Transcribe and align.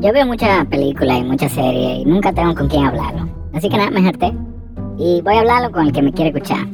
yo 0.00 0.12
veo 0.12 0.26
muchas 0.26 0.66
películas 0.66 1.18
y 1.18 1.24
muchas 1.24 1.52
series 1.52 1.98
y 2.00 2.04
nunca 2.04 2.32
tengo 2.32 2.54
con 2.54 2.68
quién 2.68 2.86
hablarlo. 2.86 3.28
Así 3.52 3.68
que 3.68 3.76
nada, 3.76 3.90
me 3.90 4.06
harté. 4.06 4.32
Y 4.96 5.20
voy 5.22 5.34
a 5.34 5.40
hablarlo 5.40 5.72
con 5.72 5.86
el 5.86 5.92
que 5.92 6.02
me 6.02 6.12
quiere 6.12 6.30
escuchar. 6.30 6.66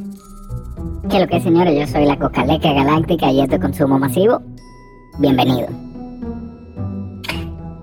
Que 1.09 1.19
lo 1.19 1.27
que 1.27 1.37
es, 1.37 1.43
señores, 1.43 1.79
yo 1.79 1.87
soy 1.87 2.05
la 2.05 2.17
Cocaleca 2.17 2.73
Galáctica 2.73 3.31
y 3.31 3.41
esto 3.41 3.55
es 3.55 3.61
consumo 3.61 3.97
masivo. 3.97 4.41
Bienvenido. 5.19 5.67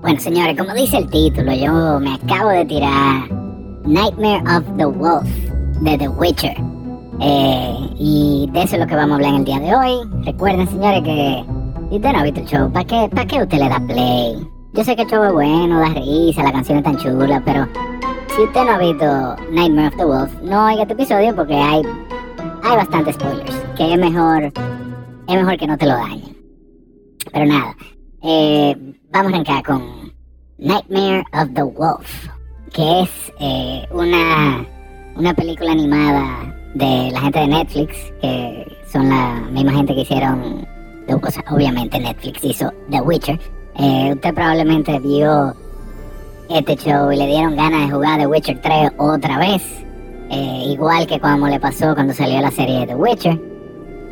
Bueno, 0.00 0.20
señores, 0.20 0.57
como 0.58 0.75
dice 0.75 0.98
el 0.98 1.11
título, 1.11 1.52
yo 1.52 2.00
me 2.00 2.14
acabo 2.14 2.50
de 2.50 2.64
tirar 2.64 3.30
Nightmare 3.84 4.43
of 4.56 4.64
the 4.77 4.84
Wolf 4.84 5.29
de 5.81 5.98
The 5.98 6.09
Witcher. 6.09 6.56
Eh, 7.20 7.90
y 7.98 8.48
de 8.53 8.62
eso 8.62 8.75
es 8.75 8.81
lo 8.81 8.86
que 8.86 8.96
vamos 8.96 9.12
a 9.12 9.14
hablar 9.17 9.34
en 9.34 9.40
el 9.40 9.45
día 9.45 9.61
de 9.61 9.75
hoy. 9.75 10.25
Recuerden, 10.25 10.68
señores, 10.68 11.03
que 11.03 11.45
si 11.90 11.96
usted 11.96 12.12
no 12.12 12.18
ha 12.18 12.22
visto 12.25 12.40
el 12.40 12.46
show, 12.46 12.72
¿para 12.72 12.84
qué, 12.84 13.09
¿para 13.09 13.26
qué 13.26 13.43
usted 13.43 13.59
le 13.59 13.68
da 13.68 13.81
play? 13.86 14.51
Yo 14.75 14.82
sé 14.82 14.96
que 14.96 15.03
el 15.03 15.08
show 15.08 15.22
es 15.22 15.32
bueno, 15.32 15.81
da 15.81 15.89
risa, 15.90 16.43
la 16.43 16.53
canción 16.53 16.79
es 16.79 16.85
tan 16.85 16.96
chula, 16.96 17.43
pero 17.44 17.68
si 18.35 18.43
usted 18.43 18.64
no 18.64 18.71
ha 18.71 18.79
visto 18.79 19.36
Nightmare 19.50 19.89
of 19.89 19.96
the 19.96 20.04
Wolf, 20.07 20.43
no 20.43 20.64
oiga 20.64 20.82
este 20.82 20.95
episodio 20.95 21.36
porque 21.36 21.54
hay, 21.54 21.82
hay 22.62 22.76
bastantes 22.76 23.14
spoilers. 23.17 23.54
Que 23.76 23.93
es 23.93 23.98
mejor, 23.98 24.45
es 24.45 25.35
mejor 25.36 25.58
que 25.58 25.67
no 25.67 25.76
te 25.76 25.85
lo 25.85 25.93
dañen. 25.93 26.35
Pero 27.35 27.45
nada, 27.45 27.76
eh, 28.22 28.75
vamos 29.11 29.32
a 29.32 29.35
arrancar 29.35 29.62
con 29.62 30.12
Nightmare 30.57 31.23
of 31.34 31.53
the 31.53 31.62
Wolf, 31.64 32.28
que 32.73 33.03
es 33.03 33.11
eh, 33.41 33.86
una, 33.91 34.67
una 35.17 35.34
película 35.34 35.73
animada 35.73 36.56
de 36.75 37.11
la 37.11 37.20
gente 37.20 37.41
de 37.41 37.48
Netflix, 37.48 37.95
que 38.23 38.67
son 38.91 39.11
la 39.11 39.34
misma 39.53 39.73
gente 39.73 39.95
que 39.95 40.00
hicieron, 40.00 40.67
obviamente 41.50 42.00
Netflix 42.00 42.43
hizo 42.43 42.73
The 42.89 43.03
Witcher. 43.03 43.39
Eh, 43.78 44.11
usted 44.15 44.34
probablemente 44.34 44.98
vio 44.98 45.55
este 46.48 46.77
show 46.77 47.11
y 47.11 47.17
le 47.17 47.27
dieron 47.27 47.56
ganas 47.56 47.87
de 47.87 47.95
jugar 47.95 48.19
The 48.19 48.27
Witcher 48.27 48.61
3 48.61 48.92
otra 48.98 49.39
vez. 49.39 49.62
Eh, 50.31 50.65
igual 50.67 51.06
que 51.06 51.20
como 51.20 51.48
le 51.48 51.61
pasó 51.61 51.95
cuando 51.95 52.12
salió 52.12 52.41
la 52.41 52.50
serie 52.50 52.81
de 52.81 52.87
The 52.87 52.95
Witcher. 52.95 53.41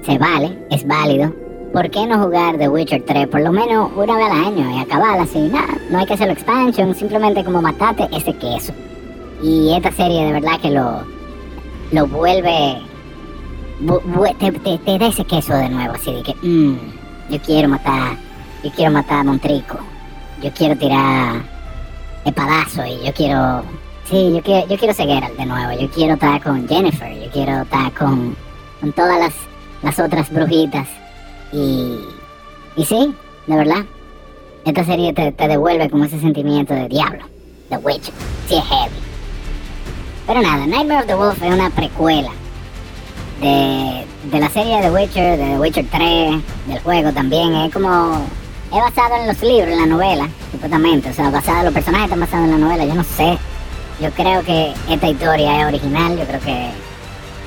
Se 0.03 0.19
vale, 0.19 0.66
es 0.70 0.86
válido. 0.86 1.33
¿Por 1.72 1.88
qué 1.91 2.06
no 2.06 2.22
jugar 2.22 2.58
The 2.58 2.69
Witcher 2.69 3.05
3 3.05 3.28
por 3.28 3.42
lo 3.42 3.53
menos 3.53 3.91
una 3.94 4.16
vez 4.16 4.27
al 4.31 4.44
año 4.44 4.70
y 4.70 4.81
acabarla 4.81 5.22
así? 5.22 5.38
Nada, 5.38 5.78
no 5.91 5.98
hay 5.98 6.06
que 6.06 6.14
hacerlo 6.14 6.33
expansion, 6.33 6.94
simplemente 6.94 7.44
como 7.44 7.62
matate 7.62 8.08
ese 8.12 8.33
queso. 8.34 8.72
Y 9.42 9.72
esta 9.75 9.92
serie 9.92 10.27
de 10.27 10.33
verdad 10.33 10.61
que 10.61 10.70
lo, 10.70 11.05
lo 11.92 12.06
vuelve... 12.06 12.78
te, 14.38 14.78
te, 14.78 14.98
da 14.98 15.06
ese 15.06 15.25
queso 15.25 15.55
de 15.55 15.69
nuevo, 15.69 15.94
así 15.94 16.12
de 16.12 16.22
que, 16.22 16.34
mmm, 16.42 16.77
yo 17.31 17.38
quiero 17.41 17.69
matar, 17.69 18.16
yo 18.62 18.70
quiero 18.70 18.92
matar 18.92 19.20
a 19.20 19.25
Montrico, 19.25 19.78
yo 20.42 20.50
quiero 20.53 20.77
tirar 20.77 21.42
espadazo 22.25 22.84
y 22.84 23.05
yo 23.05 23.12
quiero, 23.14 23.62
sí, 24.08 24.33
yo 24.34 24.42
quiero, 24.42 24.66
yo 24.69 24.77
quiero 24.77 24.94
seguir 24.94 25.22
de 25.36 25.47
nuevo, 25.47 25.80
yo 25.80 25.91
quiero 25.91 26.14
estar 26.14 26.42
con 26.42 26.69
Jennifer, 26.69 27.12
yo 27.19 27.31
quiero 27.31 27.62
estar 27.62 27.92
con, 27.92 28.36
con 28.81 28.92
todas 28.92 29.19
las, 29.19 29.34
las 29.83 29.98
otras 29.98 30.31
brujitas 30.31 30.88
y, 31.53 31.98
y 32.77 32.84
sí, 32.84 33.14
de 33.47 33.56
verdad, 33.56 33.84
esta 34.64 34.84
serie 34.84 35.12
te, 35.12 35.33
te 35.33 35.48
devuelve 35.48 35.88
como 35.88 36.05
ese 36.05 36.20
sentimiento 36.20 36.75
de 36.75 36.88
diablo, 36.88 37.25
The 37.70 37.78
Witch, 37.78 38.12
sí 38.48 38.56
es 38.56 38.64
heavy. 38.64 38.97
Pero 40.27 40.42
nada, 40.42 40.66
Nightmare 40.66 41.00
of 41.00 41.06
the 41.06 41.14
Wolf 41.14 41.42
es 41.42 41.53
una 41.53 41.70
precuela 41.70 42.31
de, 43.41 44.05
de 44.31 44.38
la 44.38 44.48
serie 44.50 44.81
The 44.81 44.91
Witcher, 44.91 45.38
de 45.38 45.44
The 45.44 45.58
Witcher 45.58 45.86
3, 45.91 46.42
del 46.69 46.78
juego 46.81 47.12
también. 47.12 47.54
Es 47.54 47.72
como. 47.72 48.27
Es 48.72 48.81
basado 48.81 49.16
en 49.16 49.26
los 49.26 49.41
libros, 49.42 49.69
en 49.69 49.78
la 49.78 49.86
novela, 49.86 50.28
supuestamente. 50.53 51.10
O 51.10 51.12
sea, 51.12 51.31
basado, 51.31 51.64
los 51.64 51.75
personajes 51.75 52.04
están 52.04 52.20
basados 52.20 52.44
en 52.47 52.53
la 52.53 52.58
novela. 52.58 52.84
Yo 52.84 52.94
no 52.94 53.04
sé. 53.04 53.38
Yo 54.00 54.10
creo 54.12 54.42
que 54.42 54.72
esta 54.88 55.08
historia 55.08 55.60
es 55.60 55.66
original. 55.66 56.16
Yo 56.16 56.25
creo 56.25 56.41
que 56.41 56.70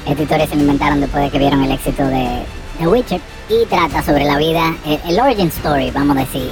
esta 0.06 0.22
historia 0.22 0.48
se 0.48 0.56
inventaron 0.56 1.00
después 1.02 1.24
de 1.24 1.30
que 1.30 1.40
vieron 1.40 1.64
el 1.64 1.72
éxito 1.72 2.06
de 2.06 2.44
The 2.80 2.88
Witcher. 2.88 3.22
Y 3.50 3.66
trata 3.66 4.02
sobre 4.02 4.26
la 4.26 4.38
vida, 4.38 4.76
el, 4.86 5.00
el 5.08 5.20
origin 5.20 5.48
story, 5.48 5.92
vamos 5.92 6.18
a 6.18 6.22
decir, 6.22 6.52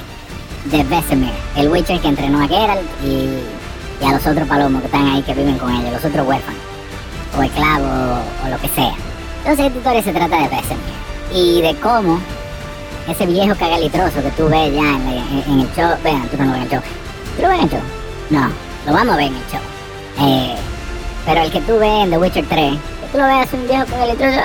de 0.66 0.84
Vesemir, 0.84 1.32
el 1.56 1.68
Witcher 1.68 2.00
que 2.00 2.08
entrenó 2.08 2.42
a 2.42 2.48
Geralt 2.48 2.82
y 3.02 3.40
y 4.02 4.04
a 4.04 4.12
los 4.12 4.26
otros 4.26 4.48
palomos 4.48 4.80
que 4.80 4.86
están 4.86 5.06
ahí 5.06 5.22
que 5.22 5.34
viven 5.34 5.58
con 5.58 5.72
ellos, 5.72 5.92
los 5.92 6.04
otros 6.04 6.26
huérfanos, 6.26 6.60
o 7.38 7.42
esclavos, 7.42 8.20
o 8.44 8.48
lo 8.48 8.58
que 8.58 8.68
sea. 8.68 8.94
Entonces 9.38 9.66
esta 9.66 9.78
historia 9.78 10.02
se 10.02 10.12
trata 10.12 10.36
de 10.36 10.48
Vesemir 10.48 11.32
y 11.32 11.62
de 11.62 11.74
cómo 11.76 12.18
ese 13.08 13.26
viejo 13.26 13.54
cagalitroso 13.56 14.22
que 14.22 14.30
tú 14.32 14.48
ves 14.48 14.72
ya 14.72 14.82
en, 14.82 15.60
el 15.60 15.68
show, 15.74 15.96
vean, 16.04 16.28
tú 16.28 16.36
no 16.38 16.44
lo 16.44 16.52
ves 16.52 16.58
en 16.58 16.62
el 16.62 16.70
show, 16.70 16.82
¿tú 17.36 17.42
lo 17.42 17.48
ves 17.48 17.58
en 17.58 17.64
el 17.64 17.70
show? 17.70 17.80
No, 18.30 18.48
lo 18.86 18.92
vamos 18.92 19.14
a 19.14 19.16
ver 19.16 19.26
en 19.26 19.36
el 19.36 19.42
show. 19.50 19.60
Eh, 20.20 20.54
pero 21.26 21.42
el 21.42 21.50
que 21.50 21.60
tú 21.62 21.78
ves 21.78 22.04
en 22.04 22.10
The 22.10 22.18
Witcher 22.18 22.44
3, 22.48 22.72
que 22.72 23.06
tú 23.12 23.18
lo 23.18 23.24
ves 23.24 23.52
un 23.52 23.66
viejo 23.66 23.86
cagalitroso, 23.86 24.40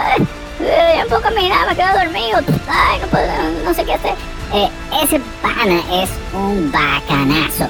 eh, 0.60 1.02
un 1.04 1.10
poco 1.10 1.30
mira, 1.36 1.66
me 1.68 1.76
quedo 1.76 1.94
dormido, 1.94 2.40
ay, 2.68 3.00
no, 3.00 3.08
puedo, 3.08 3.28
no 3.64 3.74
sé 3.74 3.84
qué 3.86 3.94
hacer. 3.94 4.14
Eh, 4.54 4.70
ese 5.04 5.20
pana 5.42 5.82
es 6.02 6.10
un 6.34 6.72
bacanazo. 6.72 7.68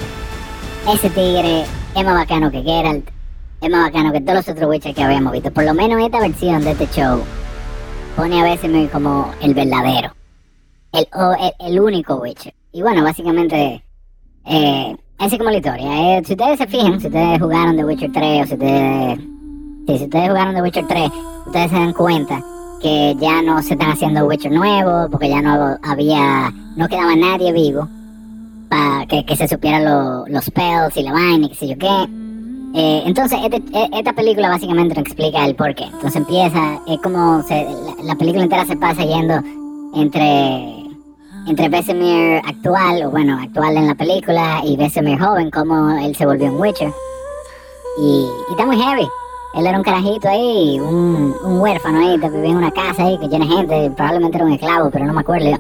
Ese 0.94 1.10
tigre 1.10 1.66
es 1.96 2.06
más 2.06 2.16
bacano 2.16 2.50
que 2.50 2.62
Geralt, 2.62 3.10
es 3.62 3.70
más 3.70 3.92
bacano 3.92 4.14
que 4.14 4.22
todos 4.22 4.36
los 4.36 4.50
otros 4.50 4.70
Witcher 4.70 4.96
que 4.96 5.04
habíamos 5.04 5.34
visto. 5.34 5.52
Por 5.52 5.66
lo 5.66 5.74
menos 5.74 6.02
esta 6.02 6.20
versión 6.20 6.64
de 6.64 6.72
este 6.72 6.88
show 6.88 7.24
pone 8.16 8.40
a 8.40 8.44
veces 8.44 8.90
como 8.92 9.34
el 9.42 9.54
verdadero, 9.54 10.12
el, 10.94 11.08
el, 11.60 11.80
único 11.80 12.16
Witcher. 12.16 12.54
Y 12.72 12.82
bueno, 12.82 13.04
básicamente, 13.04 13.84
eh, 14.46 14.96
es 15.20 15.38
como 15.38 15.50
la 15.50 15.58
historia. 15.58 16.18
Eh, 16.18 16.22
si 16.26 16.34
ustedes 16.34 16.58
se 16.58 16.68
fijan, 16.68 17.00
si 17.00 17.08
ustedes 17.08 17.40
jugaron 17.40 17.76
The 17.76 17.86
Witcher 17.86 18.12
3 18.12 18.44
o 18.44 18.48
si 18.48 18.54
ustedes, 18.54 19.20
si 19.88 20.04
ustedes 20.04 20.30
jugaron 20.30 20.56
The 20.56 20.62
Witcher 20.62 20.88
3, 20.88 21.12
ustedes 21.48 21.72
se 21.72 21.78
dan 21.78 21.94
cuenta 21.94 22.44
que 22.82 23.16
ya 23.20 23.42
no 23.42 23.62
se 23.64 23.74
están 23.74 23.92
haciendo 23.92 24.26
Witcher 24.26 24.52
nuevos, 24.52 25.10
porque 25.12 25.30
ya 25.30 25.42
no 25.42 25.78
había, 25.84 26.52
no 26.76 26.88
quedaba 26.88 27.16
nadie 27.16 27.52
vivo 27.52 27.88
para 28.70 29.06
que, 29.08 29.36
se 29.36 29.48
supieran 29.48 29.86
los 30.28 30.46
spells 30.46 30.98
y 30.98 31.04
la 31.04 31.14
vaina 31.14 31.46
y 31.46 31.50
qué 31.50 31.56
sé 31.56 31.68
yo 31.68 31.78
qué. 31.78 32.08
Eh, 32.76 33.04
entonces, 33.06 33.40
este, 33.44 33.58
e, 33.74 33.90
esta 33.94 34.14
película 34.14 34.50
básicamente 34.50 34.94
nos 34.94 35.06
explica 35.06 35.46
el 35.46 35.56
por 35.56 35.74
qué. 35.74 35.86
Entonces 35.86 36.18
empieza, 36.18 36.80
es 36.88 37.00
como 37.00 37.44
la, 38.04 38.16
película 38.16 38.44
entera 38.44 38.66
se 38.66 38.76
pasa 38.76 39.04
yendo 39.04 39.42
entre 39.96 40.77
entre 41.48 41.70
Vesemir 41.70 42.42
actual, 42.46 43.08
bueno, 43.10 43.40
actual 43.42 43.78
en 43.78 43.88
la 43.88 43.96
película, 43.96 44.62
y 44.64 44.76
Vesemir 44.76 45.20
joven, 45.20 45.50
como 45.50 45.98
él 45.98 46.16
se 46.16 46.26
volvió 46.26 46.52
un 46.52 46.60
Witcher. 46.60 46.92
Y, 48.00 48.28
está 48.52 48.66
muy 48.66 48.78
heavy. 48.78 49.08
Él 49.56 49.66
era 49.66 49.78
un 49.78 49.84
carajito 49.84 50.28
ahí, 50.28 50.80
un, 50.80 51.34
huérfano 51.44 52.00
ahí, 52.00 52.20
que 52.20 52.30
vivía 52.30 52.52
en 52.52 52.58
una 52.58 52.72
casa 52.72 53.06
ahí 53.06 53.18
que 53.18 53.30
tiene 53.30 53.48
gente, 53.48 53.92
probablemente 53.96 54.38
era 54.38 54.46
un 54.46 54.52
esclavo, 54.52 54.92
pero 54.92 55.06
no 55.06 55.14
me 55.14 55.22
acuerdo. 55.22 55.58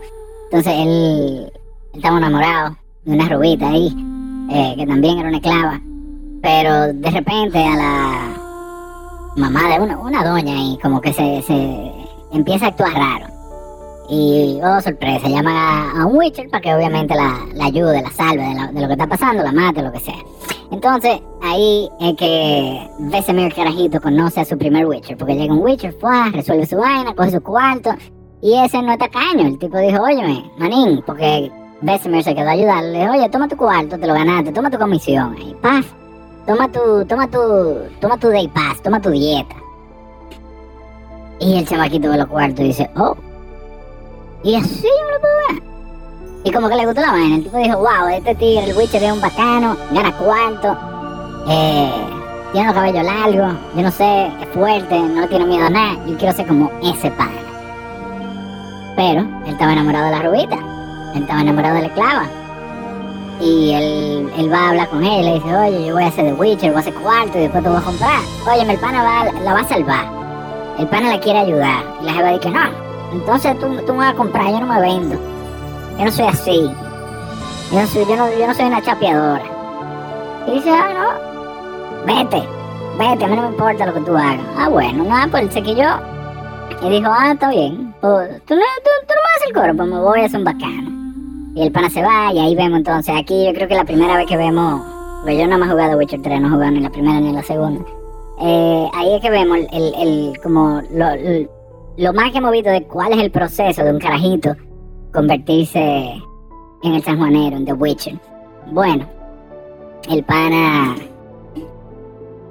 Entonces 0.52 0.74
él, 0.74 1.52
él 1.94 2.00
estaba 2.00 2.18
enamorado 2.18 2.76
una 3.06 3.30
rubita 3.30 3.70
ahí, 3.70 3.88
eh, 4.52 4.76
que 4.78 4.86
también 4.86 5.20
era 5.20 5.30
una 5.30 5.38
esclava. 5.38 5.82
Pero 6.42 6.94
de 6.94 7.12
repente 7.12 7.58
a 7.58 7.76
la 7.76 8.38
mamá 9.38 9.70
de 9.70 9.80
una, 9.80 9.98
una 9.98 10.24
doña 10.24 10.54
ahí, 10.54 10.78
como 10.82 11.00
que 11.00 11.14
se, 11.14 11.42
se 11.42 11.92
empieza 12.34 12.66
a 12.66 12.70
actuar 12.70 12.94
raro. 12.94 13.37
Y, 14.10 14.60
oh, 14.64 14.82
sorpresa, 14.82 15.28
llama 15.28 15.92
a, 15.92 16.06
un 16.06 16.18
Witcher 16.18 16.50
para 16.50 16.62
que 16.62 16.74
obviamente 16.74 17.14
la, 17.14 17.40
la 17.54 17.66
ayude, 17.66 18.02
la 18.02 18.12
salve 18.12 18.44
de, 18.44 18.82
lo 18.82 18.88
que 18.88 18.94
está 18.94 19.08
pasando, 19.08 19.44
la 19.44 19.52
mate, 19.52 19.82
lo 19.82 19.92
que 19.92 20.00
sea. 20.00 20.16
Entonces, 20.72 21.20
ahí 21.42 21.90
es 22.00 22.16
que 22.16 22.90
Vesemir 23.00 23.54
Carajito 23.54 24.00
conoce 24.00 24.42
a 24.42 24.46
su 24.46 24.58
primer 24.58 24.86
Witcher, 24.86 25.18
porque 25.18 25.36
llega 25.36 25.54
un 25.54 25.60
Witcher, 25.60 25.94
fue, 26.00 26.32
resuelve 26.32 26.66
su 26.66 26.78
vaina, 26.78 27.14
coge 27.16 27.32
su 27.32 27.42
cuarto, 27.42 27.92
y 28.42 28.54
ese 28.56 28.82
no 28.82 28.94
está 28.94 29.10
caño. 29.10 29.46
El 29.46 29.60
tipo 29.60 29.78
dijo, 29.78 30.02
óyeme, 30.02 30.50
manín, 30.58 31.04
porque 31.06 31.52
Bessemer 31.82 32.24
se 32.24 32.34
quedó 32.34 32.48
a 32.48 32.52
ayudarle. 32.52 33.10
Oye, 33.10 33.30
toma 33.30 33.48
tu 33.48 33.58
cuarto, 33.58 33.98
te 33.98 34.08
lo 34.08 34.14
ganaste, 34.14 34.52
toma 34.52 34.70
tu 34.70 34.78
comisión. 34.78 35.36
Y 35.38 35.54
paz. 35.56 35.86
Toma 36.46 36.72
tu, 36.72 37.06
toma 37.06 37.28
tu, 37.28 37.40
toma 38.00 38.18
tu 38.18 38.30
day 38.30 38.48
pass, 38.48 38.82
toma 38.82 39.02
tu 39.02 39.10
dieta. 39.10 39.56
Y 41.40 41.58
el 41.58 41.68
chamaquito 41.68 42.10
ve 42.10 42.18
los 42.18 42.28
cuartos 42.28 42.62
y 42.62 42.68
dice, 42.70 42.90
oh. 42.96 43.16
Y 44.44 44.56
así 44.56 44.84
yo 44.84 45.12
lo 45.12 45.20
puedo 45.20 45.34
ver. 45.50 45.64
Y 46.44 46.52
como 46.52 46.70
que 46.70 46.76
le 46.76 46.86
gustó 46.86 47.02
la 47.02 47.12
vaina. 47.12 47.36
El 47.36 47.44
tipo 47.44 47.58
dijo, 47.58 47.78
wow, 47.78 48.08
este 48.12 48.36
tigre, 48.36 48.70
el 48.70 48.78
Witcher 48.78 49.04
es 49.04 49.12
un 49.12 49.22
bacano, 49.22 49.76
gana 49.92 50.12
cuarto. 50.14 50.78
Eh, 51.50 51.92
tiene 52.52 52.68
los 52.68 52.76
cabellos 52.76 53.04
largos, 53.04 53.54
yo 53.76 53.82
no 53.82 53.92
sé, 53.92 54.28
es 54.28 54.48
fuerte, 54.54 55.00
no 55.00 55.28
tiene 55.28 55.46
miedo 55.46 55.66
a 55.66 55.70
nada. 55.70 56.06
Yo 56.06 56.18
quiero 56.18 56.34
ser 56.34 56.48
como 56.48 56.72
ese 56.82 57.12
pana. 57.12 57.32
Pero 58.96 59.22
él 59.22 59.52
estaba 59.52 59.74
enamorado 59.74 60.06
de 60.06 60.12
la 60.12 60.22
rubita. 60.22 60.56
Él 61.16 61.22
estaba 61.24 61.42
enamorado 61.42 61.76
de 61.76 61.82
la 61.82 61.88
esclava. 61.88 62.26
Y 63.42 63.74
él, 63.74 64.32
él 64.38 64.52
va 64.52 64.58
a 64.58 64.70
hablar 64.70 64.90
con 64.90 65.04
él, 65.04 65.26
le 65.26 65.34
dice, 65.36 65.56
oye, 65.56 65.86
yo 65.88 65.94
voy 65.94 66.04
a 66.04 66.08
hacer 66.08 66.26
The 66.26 66.34
Witcher, 66.34 66.72
voy 66.72 66.78
a 66.78 66.80
hacer 66.80 66.94
cuarto 66.96 67.38
y 67.38 67.42
después 67.42 67.64
te 67.64 67.70
voy 67.70 67.78
a 67.80 67.82
comprar. 67.82 68.20
Oye, 68.52 68.72
el 68.72 68.80
pana 68.80 69.04
va, 69.04 69.32
la 69.44 69.54
va 69.54 69.60
a 69.60 69.68
salvar. 69.68 70.06
El 70.80 70.88
pana 70.88 71.10
la 71.10 71.20
quiere 71.20 71.40
ayudar. 71.40 71.84
Y 72.02 72.06
la 72.06 72.14
jefa 72.14 72.32
dice, 72.32 72.50
no, 72.50 72.87
entonces 73.14 73.58
tú, 73.60 73.68
tú 73.86 73.94
me 73.94 74.00
vas 74.00 74.14
a 74.14 74.18
comprar, 74.18 74.48
yo 74.48 74.60
no 74.60 74.68
me 74.68 74.82
vendo. 74.82 75.16
Yo 75.98 76.06
no 76.06 76.12
soy 76.12 76.26
así. 76.26 76.72
Yo 77.72 77.82
no 77.82 77.88
soy, 77.88 78.06
yo 78.06 78.16
no, 78.16 78.30
yo 78.38 78.48
no 78.48 78.54
soy 78.54 78.66
una 78.66 78.82
chapeadora. 78.82 79.44
Y 80.48 80.52
dice, 80.52 80.70
ah, 80.70 80.94
no, 80.94 82.06
vete, 82.06 82.48
vete, 82.98 83.26
a 83.26 83.28
mí 83.28 83.36
no 83.36 83.42
me 83.42 83.48
importa 83.50 83.86
lo 83.86 83.94
que 83.94 84.02
tú 84.02 84.16
hagas. 84.16 84.46
Ah, 84.58 84.70
bueno, 84.70 85.04
nada, 85.04 85.28
pues 85.30 85.54
se 85.54 85.62
yo. 85.62 85.88
Y 86.82 86.90
dijo, 86.90 87.12
ah, 87.12 87.32
está 87.34 87.50
bien, 87.50 87.94
pues, 88.02 88.30
tú, 88.46 88.56
no, 88.56 88.62
tú, 88.84 88.92
tú 89.08 89.14
no 89.14 89.22
me 89.22 89.36
haces 89.36 89.48
el 89.48 89.54
coro, 89.54 89.76
pues 89.76 89.90
me 89.90 90.00
voy 90.00 90.22
a 90.22 90.26
hacer 90.26 90.40
un 90.40 90.46
bacano. 90.46 90.98
Y 91.56 91.64
el 91.64 91.72
pana 91.72 91.90
se 91.90 92.04
va 92.04 92.32
y 92.32 92.40
ahí 92.40 92.56
vemos 92.56 92.78
entonces, 92.78 93.16
aquí 93.18 93.46
yo 93.46 93.54
creo 93.54 93.68
que 93.68 93.76
la 93.76 93.84
primera 93.84 94.16
vez 94.16 94.28
que 94.28 94.38
vemos, 94.38 94.82
pues 95.24 95.38
yo 95.38 95.48
no 95.48 95.58
me 95.58 95.66
he 95.66 95.70
jugado 95.70 95.98
Witcher 95.98 96.22
3, 96.22 96.40
no 96.40 96.48
he 96.48 96.52
jugado 96.52 96.72
ni 96.72 96.82
la 96.82 96.90
primera 96.90 97.20
ni 97.20 97.34
la 97.34 97.42
segunda. 97.42 97.84
Eh, 98.40 98.90
ahí 98.94 99.16
es 99.16 99.22
que 99.22 99.32
vemos 99.32 99.58
el, 99.72 99.94
el, 99.96 100.40
como 100.44 100.82
lo, 100.92 101.08
lo, 101.98 102.14
más 102.14 102.32
que 102.32 102.38
hemos 102.38 102.52
visto 102.52 102.70
de 102.70 102.84
cuál 102.84 103.14
es 103.14 103.20
el 103.20 103.32
proceso 103.32 103.84
de 103.84 103.92
un 103.92 104.00
carajito 104.00 104.56
convertirse 105.14 106.22
en 106.84 106.94
el 106.94 107.04
sanjuanero, 107.04 107.58
en 107.58 107.66
The 107.66 107.74
Witcher. 107.74 108.20
Bueno, 108.72 109.06
el 110.10 110.24
pana. 110.24 110.96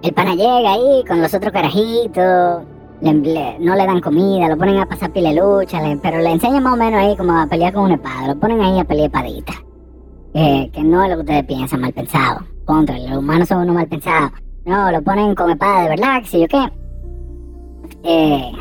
El 0.03 0.13
pana 0.13 0.35
llega 0.35 0.73
ahí 0.73 1.05
con 1.07 1.21
los 1.21 1.33
otros 1.33 1.53
carajitos. 1.53 2.63
no 3.01 3.75
le 3.75 3.87
dan 3.87 4.01
comida, 4.01 4.49
lo 4.49 4.57
ponen 4.57 4.79
a 4.79 4.87
pasar 4.87 5.13
pile 5.13 5.35
lucha, 5.35 5.81
pero 6.03 6.19
le 6.19 6.33
enseñan 6.33 6.63
más 6.63 6.75
o 6.75 6.77
menos 6.77 7.01
ahí 7.01 7.17
como 7.17 7.39
a 7.39 7.47
pelear 7.47 7.73
con 7.73 7.85
una 7.85 7.95
espada. 7.95 8.29
Lo 8.29 8.41
ponen 8.41 8.61
ahí 8.61 8.79
a 8.79 8.85
pelear 8.85 9.07
espadita. 9.07 9.53
Eh, 10.35 10.71
que 10.73 10.83
no 10.83 11.03
es 11.03 11.11
lo 11.11 11.17
que 11.17 11.23
ustedes 11.23 11.45
piensan, 11.45 11.81
mal 11.81 11.93
pensado. 11.93 12.41
Contra, 12.65 12.99
los 12.99 13.19
humanos 13.19 13.49
son 13.49 13.63
unos 13.63 13.75
mal 13.75 13.87
pensados. 13.87 14.33
No, 14.65 14.91
lo 14.91 15.01
ponen 15.03 15.35
con 15.35 15.51
espada 15.51 15.83
de 15.85 15.89
verdad, 15.91 16.21
que 16.21 16.29
sé 16.29 16.41
yo 16.41 16.49
qué. 16.49 16.73
Eh, 18.03 18.53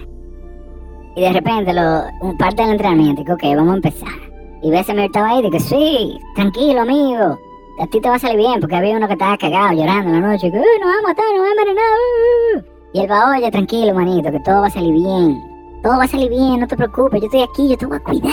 y 1.16 1.22
de 1.22 1.32
repente, 1.32 1.74
lo, 1.74 2.04
parte 2.38 2.62
del 2.62 2.72
entrenamiento, 2.72 3.24
que 3.24 3.34
ok, 3.34 3.56
vamos 3.56 3.74
a 3.74 3.78
empezar. 3.78 4.26
Y 4.62 4.70
me 4.70 4.80
estaba 4.80 5.30
ahí, 5.30 5.50
que 5.50 5.60
sí, 5.60 6.20
tranquilo, 6.36 6.82
amigo. 6.82 7.40
A 7.80 7.88
ti 7.88 8.02
te 8.02 8.10
va 8.10 8.16
a 8.16 8.20
salir 8.20 8.38
bien, 8.38 8.60
porque 8.60 8.76
había 8.76 8.98
uno 8.98 9.08
que 9.08 9.14
estaba 9.14 9.38
cagado 9.38 9.74
llorando 9.74 10.10
en 10.10 10.22
la 10.22 10.28
noche, 10.28 10.52
que 10.52 10.58
no 10.58 10.88
va 10.88 10.94
a 11.00 11.08
matar, 11.08 11.26
no 11.36 11.42
va 11.42 11.48
a 11.48 11.52
envenenar. 11.52 12.66
Y 12.94 13.00
él 13.00 13.12
va, 13.12 13.32
oye, 13.32 13.52
tranquilo, 13.52 13.94
manito, 13.94 14.32
que 14.32 14.40
todo 14.42 14.62
va 14.62 14.68
a 14.68 14.72
salir 14.72 14.94
bien. 14.94 15.42
Todo 15.84 15.98
va 15.98 16.04
a 16.04 16.08
salir 16.08 16.30
bien, 16.30 16.60
no 16.60 16.68
te 16.68 16.76
preocupes, 16.76 17.22
yo 17.22 17.28
estoy 17.28 17.44
aquí, 17.44 17.70
yo 17.70 17.78
te 17.78 17.86
voy 17.86 17.98
a 17.98 18.04
cuidar. 18.04 18.32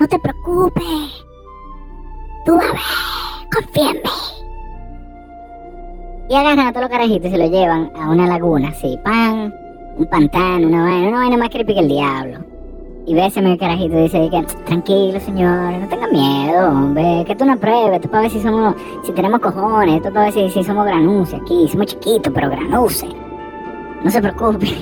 No 0.00 0.08
te 0.08 0.18
preocupes. 0.18 1.24
Tú 2.44 2.56
vas 2.56 2.64
a 2.64 2.72
ver, 2.72 2.80
confía 3.54 3.90
en 3.90 3.96
mí. 3.96 4.10
Y 6.30 6.34
agarran 6.34 6.66
a 6.66 6.72
todos 6.72 6.82
los 6.82 6.90
carajitos 6.90 7.28
y 7.28 7.30
se 7.30 7.38
lo 7.38 7.46
llevan 7.46 7.92
a 7.94 8.10
una 8.10 8.26
laguna, 8.26 8.68
así, 8.68 8.98
pan, 9.04 9.52
un 9.96 10.06
pantano, 10.06 10.68
una 10.68 10.84
vaina, 10.84 11.08
una 11.08 11.18
vaina 11.18 11.36
más 11.36 11.48
creepy 11.50 11.74
que 11.74 11.80
el 11.80 11.88
diablo. 11.88 12.38
Y 13.06 13.14
ve 13.14 13.26
ese 13.26 13.42
medio 13.42 13.58
carajito 13.58 13.98
y 13.98 14.02
dice 14.02 14.30
que, 14.30 14.42
tranquilo 14.64 15.18
señor, 15.20 15.72
no 15.72 15.88
tenga 15.88 16.06
miedo, 16.06 16.68
hombre, 16.70 17.24
que 17.26 17.34
tú 17.34 17.44
no 17.44 17.58
pruebes, 17.58 17.96
esto 17.96 18.08
para 18.08 18.22
ver 18.22 18.30
si 18.30 18.40
somos, 18.40 18.76
si 19.04 19.12
tenemos 19.12 19.40
cojones, 19.40 19.96
esto 19.96 20.12
para 20.12 20.30
ver 20.30 20.34
si, 20.34 20.50
si 20.50 20.64
somos 20.64 20.86
granuces 20.86 21.40
aquí, 21.40 21.66
somos 21.68 21.86
chiquitos, 21.86 22.32
pero 22.32 22.48
granuces. 22.48 23.10
No 24.04 24.10
se 24.10 24.20
preocupe. 24.20 24.66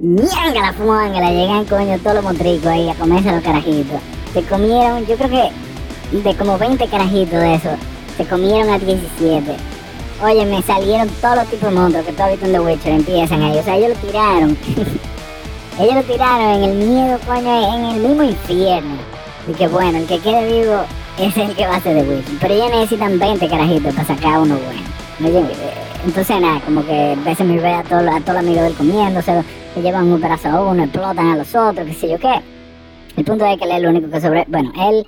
Mierda 0.00 0.60
la 0.60 0.72
fumanga, 0.72 1.30
llegan 1.30 1.64
coño 1.64 1.98
todos 1.98 2.16
los 2.16 2.24
montricos 2.24 2.66
ahí 2.66 2.88
a 2.88 2.94
comerse 2.94 3.32
los 3.32 3.42
carajitos. 3.42 4.00
Se 4.32 4.42
comieron, 4.42 5.06
yo 5.06 5.16
creo 5.16 5.30
que 5.30 6.18
de 6.18 6.34
como 6.36 6.58
20 6.58 6.86
carajitos 6.86 7.40
de 7.40 7.54
esos, 7.54 7.78
se 8.16 8.24
comieron 8.26 8.70
a 8.70 8.78
17. 8.78 9.77
Oye, 10.22 10.44
me 10.46 10.62
salieron 10.62 11.08
todos 11.20 11.36
los 11.36 11.46
tipos 11.46 11.70
de 11.70 11.76
monstruos 11.76 12.06
que 12.06 12.12
tú 12.12 12.22
has 12.22 12.30
visto 12.30 12.46
en 12.46 12.52
The 12.52 12.60
Witcher, 12.60 12.92
empiezan 12.92 13.42
ahí. 13.42 13.58
O 13.58 13.62
sea, 13.62 13.76
ellos 13.76 13.90
lo 13.90 14.08
tiraron. 14.08 14.58
ellos 15.80 15.94
lo 15.94 16.02
tiraron 16.02 16.50
en 16.50 16.62
el 16.64 16.76
miedo, 16.76 17.18
coño, 17.26 17.74
en 17.74 17.84
el 17.84 18.00
mismo 18.00 18.22
infierno. 18.24 18.96
Y 19.48 19.52
que 19.52 19.68
bueno, 19.68 19.98
el 19.98 20.06
que 20.06 20.18
quede 20.18 20.60
vivo 20.60 20.80
es 21.18 21.36
el 21.36 21.54
que 21.54 21.66
va 21.66 21.76
a 21.76 21.80
ser 21.80 21.96
The 21.96 22.10
Witcher. 22.10 22.38
Pero 22.40 22.54
ellos 22.54 22.70
necesitan 22.70 23.18
20 23.18 23.48
carajitos 23.48 23.94
para 23.94 24.06
sacar 24.06 24.40
uno 24.40 24.56
bueno. 24.56 24.88
Entonces 26.04 26.40
nada, 26.40 26.60
como 26.60 26.84
que 26.84 27.16
veces 27.24 27.46
me 27.46 27.58
ve 27.58 27.74
a 27.74 27.82
todos 27.82 28.02
a 28.06 28.20
todos 28.20 28.34
los 28.34 28.36
amigos 28.38 28.62
del 28.62 28.74
comiéndose, 28.74 29.42
se 29.74 29.82
llevan 29.82 30.06
un 30.06 30.20
pedazo 30.20 30.48
a 30.48 30.70
uno, 30.70 30.84
explotan 30.84 31.26
a 31.26 31.36
los 31.36 31.54
otros, 31.54 31.86
qué 31.86 31.94
sé 31.94 32.08
yo 32.08 32.18
qué. 32.18 32.40
El 33.16 33.24
punto 33.24 33.44
es 33.44 33.58
que 33.58 33.64
él 33.64 33.70
es 33.72 33.76
el 33.78 33.86
único 33.86 34.08
que 34.08 34.20
sobrevive. 34.20 34.46
Bueno, 34.48 34.72
él 34.88 35.04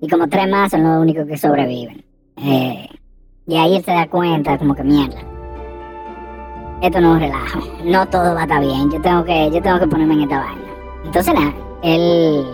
y 0.00 0.08
como 0.08 0.28
tres 0.28 0.48
más 0.48 0.72
son 0.72 0.82
los 0.82 1.00
únicos 1.00 1.26
que 1.28 1.38
sobreviven. 1.38 2.04
Eh, 2.38 2.88
y 3.46 3.56
ahí 3.56 3.76
él 3.76 3.84
se 3.84 3.90
da 3.90 4.06
cuenta, 4.08 4.56
como 4.58 4.74
que 4.74 4.84
mierda. 4.84 5.18
Esto 6.80 7.00
no 7.00 7.16
es 7.16 7.22
relajo. 7.22 7.60
No 7.84 8.06
todo 8.08 8.34
va 8.34 8.40
a 8.40 8.44
estar 8.44 8.60
bien. 8.60 8.90
Yo 8.90 9.00
tengo 9.00 9.24
que, 9.24 9.50
yo 9.50 9.62
tengo 9.62 9.78
que 9.78 9.86
ponerme 9.86 10.14
en 10.14 10.22
esta 10.22 10.38
vaina. 10.38 10.62
Entonces 11.04 11.34
él. 11.82 12.44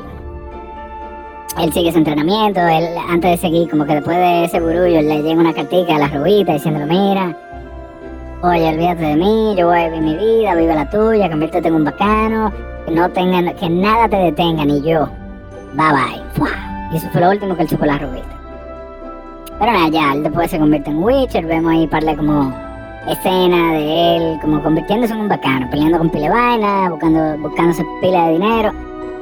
Él 1.59 1.73
sigue 1.73 1.91
su 1.91 1.99
entrenamiento, 1.99 2.61
él 2.61 2.87
antes 3.11 3.33
de 3.33 3.37
seguir, 3.37 3.69
como 3.69 3.85
que 3.85 3.95
después 3.95 4.17
de 4.17 4.45
ese 4.45 4.61
burullo, 4.61 5.03
le 5.03 5.23
llega 5.23 5.41
una 5.41 5.53
cartica 5.53 5.97
a 5.97 5.99
la 5.99 6.07
rubita 6.07 6.53
diciéndole, 6.53 6.87
mira, 6.87 7.37
oye, 8.43 8.69
olvídate 8.69 9.03
de 9.03 9.17
mí, 9.17 9.57
yo 9.57 9.67
voy 9.67 9.81
a 9.81 9.89
vivir 9.89 10.03
mi 10.03 10.15
vida, 10.15 10.55
vive 10.55 10.73
la 10.73 10.89
tuya, 10.89 11.29
conviértete 11.29 11.67
en 11.67 11.75
un 11.75 11.85
bacano, 11.85 12.53
que 12.87 12.93
no 12.93 13.11
tengan, 13.11 13.53
que 13.57 13.69
nada 13.69 14.09
te 14.09 14.17
detenga, 14.17 14.65
ni 14.67 14.81
yo. 14.83 15.09
Bye 15.75 15.91
bye. 15.91 16.49
Y 16.93 16.99
eso 16.99 17.09
fue 17.11 17.23
lo 17.23 17.31
último 17.31 17.57
que 17.57 17.63
él 17.63 17.69
supo 17.69 17.87
la 17.87 17.99
rubita. 17.99 18.38
Pero 19.59 19.73
nada, 19.73 19.89
ya, 19.89 20.13
él 20.13 20.23
después 20.23 20.51
se 20.51 20.59
convierte 20.59 20.91
en 20.91 21.03
Witcher, 21.03 21.45
vemos 21.45 21.73
ahí 21.73 21.87
parle 21.89 22.17
como 22.17 22.53
escena 23.09 23.73
de 23.73 24.17
él 24.17 24.39
como 24.41 24.63
convirtiéndose 24.63 25.15
en 25.15 25.21
un 25.21 25.29
bacano, 25.29 25.69
peleando 25.71 25.99
con 25.99 26.11
pila 26.11 26.31
vaina, 26.31 26.91
buscando, 26.91 27.39
buscándose 27.39 27.85
pila 28.01 28.27
de 28.27 28.33
dinero. 28.33 28.73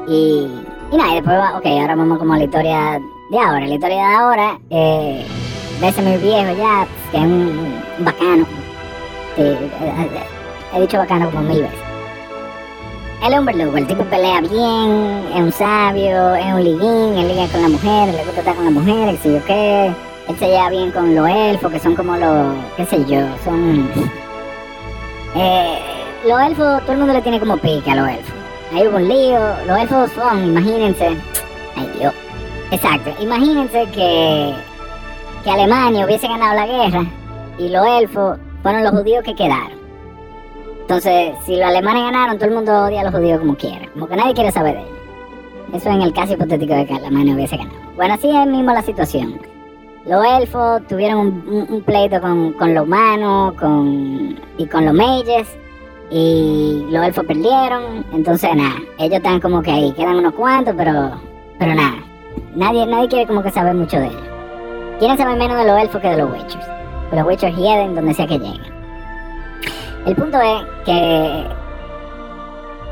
Y, 0.08 0.46
y 0.92 0.96
nada, 0.96 1.12
y 1.12 1.14
después 1.16 1.36
va, 1.36 1.56
ok, 1.56 1.66
ahora 1.66 1.96
vamos 1.96 2.18
como 2.18 2.34
a 2.34 2.38
la 2.38 2.44
historia 2.44 3.00
de 3.30 3.38
ahora. 3.38 3.66
La 3.66 3.74
historia 3.74 3.96
de 3.96 4.14
ahora, 4.14 4.58
eh, 4.70 5.26
ese 5.82 6.02
muy 6.02 6.16
viejo 6.18 6.54
ya, 6.56 6.86
que 7.10 7.16
es 7.16 7.24
un, 7.24 7.82
bacano. 8.00 8.46
he 9.38 10.80
dicho 10.80 10.98
bacano 10.98 11.30
como 11.30 11.42
mil 11.42 11.62
veces. 11.62 11.78
Él 13.24 13.32
es 13.32 13.38
un 13.38 13.46
verdugo, 13.46 13.76
el 13.78 13.86
tipo 13.86 14.04
pelea 14.04 14.42
bien, 14.42 15.24
es 15.34 15.40
un 15.40 15.52
sabio, 15.52 16.34
es 16.34 16.52
un 16.52 16.62
liguín, 16.62 17.18
él 17.18 17.28
liga 17.28 17.48
con 17.48 17.62
la 17.62 17.68
mujer, 17.68 18.14
le 18.14 18.24
gusta 18.24 18.40
estar 18.40 18.54
con 18.54 18.64
la 18.66 18.70
mujer, 18.70 19.16
qué 19.16 19.22
sé 19.22 19.32
yo 19.32 19.44
qué 19.46 19.92
él 20.28 20.36
se 20.38 20.48
lleva 20.48 20.70
bien 20.70 20.90
con 20.90 21.14
los 21.14 21.28
elfos, 21.28 21.72
que 21.72 21.78
son 21.78 21.94
como 21.94 22.16
los, 22.16 22.54
qué 22.76 22.84
sé 22.84 23.04
yo, 23.04 23.20
son... 23.44 23.88
Eh, 25.36 25.78
los 26.26 26.40
elfos, 26.40 26.80
todo 26.82 26.92
el 26.92 26.98
mundo 26.98 27.12
le 27.12 27.22
tiene 27.22 27.38
como 27.38 27.56
pique 27.58 27.90
a 27.90 27.96
los 27.96 28.08
elfos. 28.08 28.34
Hay 28.72 28.86
un 28.86 29.08
lío, 29.08 29.38
los 29.66 29.78
elfos 29.78 30.10
son, 30.12 30.44
imagínense, 30.44 31.16
ay 31.76 31.90
Dios, 31.98 32.12
exacto, 32.72 33.10
imagínense 33.20 33.86
que, 33.92 34.52
que 35.44 35.50
Alemania 35.50 36.04
hubiese 36.04 36.26
ganado 36.26 36.54
la 36.54 36.66
guerra 36.66 37.04
y 37.58 37.68
los 37.68 37.86
elfos 37.86 38.38
fueron 38.62 38.82
los 38.82 38.92
judíos 38.92 39.22
que 39.22 39.34
quedaron. 39.36 39.78
Entonces, 40.80 41.34
si 41.44 41.56
los 41.56 41.66
alemanes 41.66 42.02
ganaron, 42.04 42.36
todo 42.38 42.48
el 42.48 42.54
mundo 42.54 42.72
odia 42.84 43.02
a 43.02 43.04
los 43.04 43.14
judíos 43.14 43.38
como 43.38 43.56
quiera, 43.56 43.86
como 43.92 44.08
que 44.08 44.16
nadie 44.16 44.34
quiere 44.34 44.50
saber 44.50 44.74
de 44.74 44.80
ellos. 44.80 44.92
Eso 45.74 45.90
en 45.90 46.02
el 46.02 46.12
caso 46.12 46.32
hipotético 46.32 46.74
de 46.74 46.86
que 46.86 46.94
Alemania 46.94 47.34
hubiese 47.34 47.56
ganado. 47.56 47.76
Bueno, 47.96 48.14
así 48.14 48.28
es 48.28 48.46
mismo 48.46 48.72
la 48.72 48.82
situación 48.82 49.38
los 50.06 50.24
elfos 50.24 50.86
tuvieron 50.86 51.42
un, 51.48 51.82
pleito 51.82 52.20
con, 52.20 52.52
con, 52.52 52.74
los 52.74 52.84
humanos 52.84 53.54
con, 53.54 54.38
y 54.56 54.66
con 54.66 54.84
los 54.84 54.94
mages. 54.94 55.48
Y 56.10 56.86
los 56.90 57.04
elfos 57.04 57.24
perdieron. 57.24 58.04
Entonces, 58.12 58.54
nada, 58.54 58.76
ellos 58.98 59.16
están 59.16 59.40
como 59.40 59.62
que 59.62 59.72
ahí, 59.72 59.92
quedan 59.92 60.16
unos 60.16 60.34
cuantos, 60.34 60.74
pero, 60.76 61.10
pero 61.58 61.74
nada. 61.74 61.96
Nadie, 62.54 62.86
nadie 62.86 63.08
quiere 63.08 63.26
como 63.26 63.42
que 63.42 63.50
saber 63.50 63.74
mucho 63.74 63.98
de 63.98 64.06
ellos. 64.06 64.22
Quieren 65.00 65.18
saber 65.18 65.36
menos 65.36 65.58
de 65.58 65.66
los 65.66 65.82
elfos 65.82 66.00
que 66.00 66.08
de 66.08 66.18
los 66.18 66.32
witchers. 66.32 66.66
Los 67.12 67.26
witchers 67.26 67.56
hieden 67.56 67.96
donde 67.96 68.14
sea 68.14 68.26
que 68.28 68.38
lleguen. 68.38 68.76
El 70.06 70.14
punto 70.14 70.40
es 70.40 70.62
que 70.84 71.44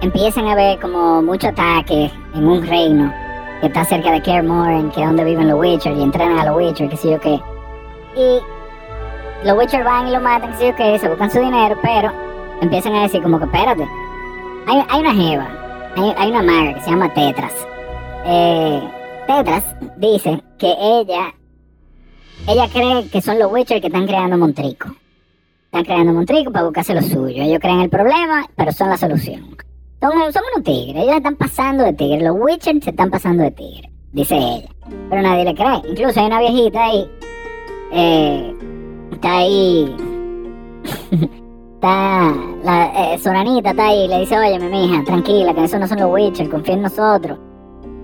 empiezan 0.01 0.49
a 0.49 0.53
haber 0.53 0.81
como 0.81 1.23
mucho 1.23 1.49
ataque 1.49 2.11
en 2.35 2.49
un 2.49 2.67
reino 2.67 3.13
que 3.61 3.67
está 3.67 3.85
cerca 3.85 4.11
de 4.11 4.17
en 4.17 4.91
que 4.91 5.05
donde 5.05 5.25
viven 5.25 5.49
los 5.49 5.59
Witcher 5.59 5.97
y 5.97 6.03
entrenan 6.03 6.39
a 6.39 6.45
los 6.45 6.57
Witcher, 6.57 6.89
que 6.89 6.97
sé 6.97 7.11
yo 7.11 7.21
qué. 7.21 7.41
Y 8.17 8.41
los 9.47 9.59
Witcher 9.59 9.85
van 9.85 10.09
y 10.09 10.13
lo 10.13 10.21
matan, 10.21 10.53
que 10.53 10.57
sé 10.57 10.67
yo 10.69 10.77
qué, 10.77 10.99
se 10.99 11.09
buscan 11.09 11.31
su 11.31 11.39
dinero, 11.39 11.77
pero 11.83 12.13
empiezan 12.61 12.95
a 12.95 13.03
decir 13.03 13.23
como 13.23 13.39
que 13.39 13.45
espérate, 13.45 13.87
hay, 14.67 14.85
hay 14.89 15.01
una 15.01 15.15
jeva, 15.15 15.49
hay, 15.97 16.15
hay, 16.17 16.31
una 16.31 16.43
maga 16.43 16.75
que 16.75 16.81
se 16.81 16.91
llama 16.91 17.13
Tetras. 17.13 17.67
Eh, 18.27 18.83
Tetras 19.27 19.65
dice 19.97 20.43
que 20.59 20.75
ella, 20.79 21.35
ella 22.47 22.69
cree 22.73 23.09
que 23.09 23.21
son 23.21 23.39
los 23.39 23.53
Witcher 23.53 23.81
que 23.81 23.89
están 23.89 24.07
creando 24.07 24.37
Montrico. 24.37 24.95
Están 25.67 25.85
creando 25.85 26.13
Montrico 26.13 26.53
para 26.53 26.65
buscarse 26.67 26.95
lo 26.95 27.03
suyo. 27.03 27.43
Ellos 27.43 27.59
creen 27.61 27.81
el 27.81 27.91
problema, 27.91 28.47
pero 28.55 28.73
son 28.73 28.91
la 28.91 28.97
solución. 28.97 29.57
Son, 30.05 30.13
unos 30.13 30.65
tigres, 30.65 31.03
ellos 31.03 31.17
están 31.17 31.35
pasando 31.37 31.83
de 31.83 31.95
tigre, 31.95 32.21
los 32.21 32.37
Witcher 32.39 32.79
se 32.83 32.91
están 32.91 33.11
pasando 33.11 33.43
de 33.43 33.51
tigre, 33.53 33.91
dice 34.13 34.37
ella. 34.37 34.69
Pero 35.09 35.23
nadie 35.23 35.47
le 35.47 35.55
cree. 35.55 35.81
Incluso 35.89 36.21
hay 36.21 36.27
una 36.27 36.41
viejita 36.41 36.85
ahí, 36.85 37.11
eh, 37.91 38.55
está 39.13 39.39
ahí, 39.39 39.97
está, 41.77 42.35
la 42.63 43.15
eh, 43.15 43.19
Soranita 43.19 43.71
está 43.71 43.87
ahí, 43.87 44.07
le 44.07 44.21
dice, 44.21 44.39
oye, 44.39 44.59
mi 44.59 44.85
hija, 44.85 45.05
tranquila, 45.05 45.55
que 45.55 45.65
esos 45.65 45.81
no 45.81 45.89
son 45.89 45.99
los 45.99 46.13
Witcher, 46.13 46.51
confía 46.51 46.75
en 46.75 46.83
nosotros. 46.83 47.39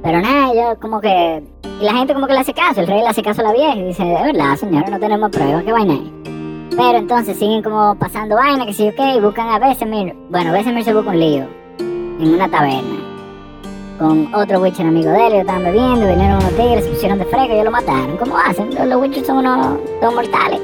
Pero 0.03 0.23
nada, 0.23 0.53
ellos 0.55 0.79
como 0.81 1.03
que 1.03 1.43
Y 1.83 1.85
la 1.85 1.93
gente 1.93 2.15
como 2.15 2.27
que 2.27 2.33
le 2.33 2.39
hace 2.39 2.55
caso, 2.55 2.81
el 2.81 2.87
rey 2.87 3.03
le 3.03 3.09
hace 3.09 3.23
caso 3.23 3.43
a 3.43 3.45
la 3.45 3.53
vieja 3.53 3.77
y 3.77 3.85
dice, 3.85 4.05
de 4.05 4.15
verdad, 4.15 4.57
señora, 4.57 4.89
no 4.89 4.99
tenemos 4.99 5.31
pruebas, 5.31 5.65
¿qué 5.65 5.73
vaina 5.73 5.93
hay? 5.93 6.13
Pero 6.71 6.97
entonces 6.97 7.37
siguen 7.37 7.63
como 7.63 7.95
pasando 7.97 8.37
vaina, 8.37 8.65
que 8.65 8.73
sí, 8.73 8.89
ok, 8.89 9.21
buscan 9.21 9.51
a 9.51 9.59
Besemir. 9.59 10.17
Bueno, 10.31 10.51
Besemir 10.51 10.83
se 10.83 10.95
busca 10.95 11.11
un 11.11 11.21
lío 11.21 11.60
en 12.23 12.35
una 12.35 12.49
taberna 12.49 13.11
con 14.01 14.35
otro 14.35 14.61
Witcher 14.61 14.87
amigo 14.87 15.11
de 15.11 15.27
él, 15.27 15.33
ellos 15.35 15.41
estaban 15.41 15.63
bebiendo, 15.63 16.07
vinieron 16.07 16.39
unos 16.39 16.57
tigres, 16.57 16.85
se 16.85 16.91
pusieron 16.91 17.19
de 17.19 17.27
frega 17.27 17.49
y 17.49 17.53
ellos 17.53 17.67
lo 17.67 17.71
mataron. 17.71 18.17
¿Cómo 18.17 18.35
hacen? 18.39 18.75
Los, 18.75 18.87
los 18.87 19.27
son 19.27 19.39
unos 19.39 19.79
son 20.01 20.15
mortales. 20.15 20.61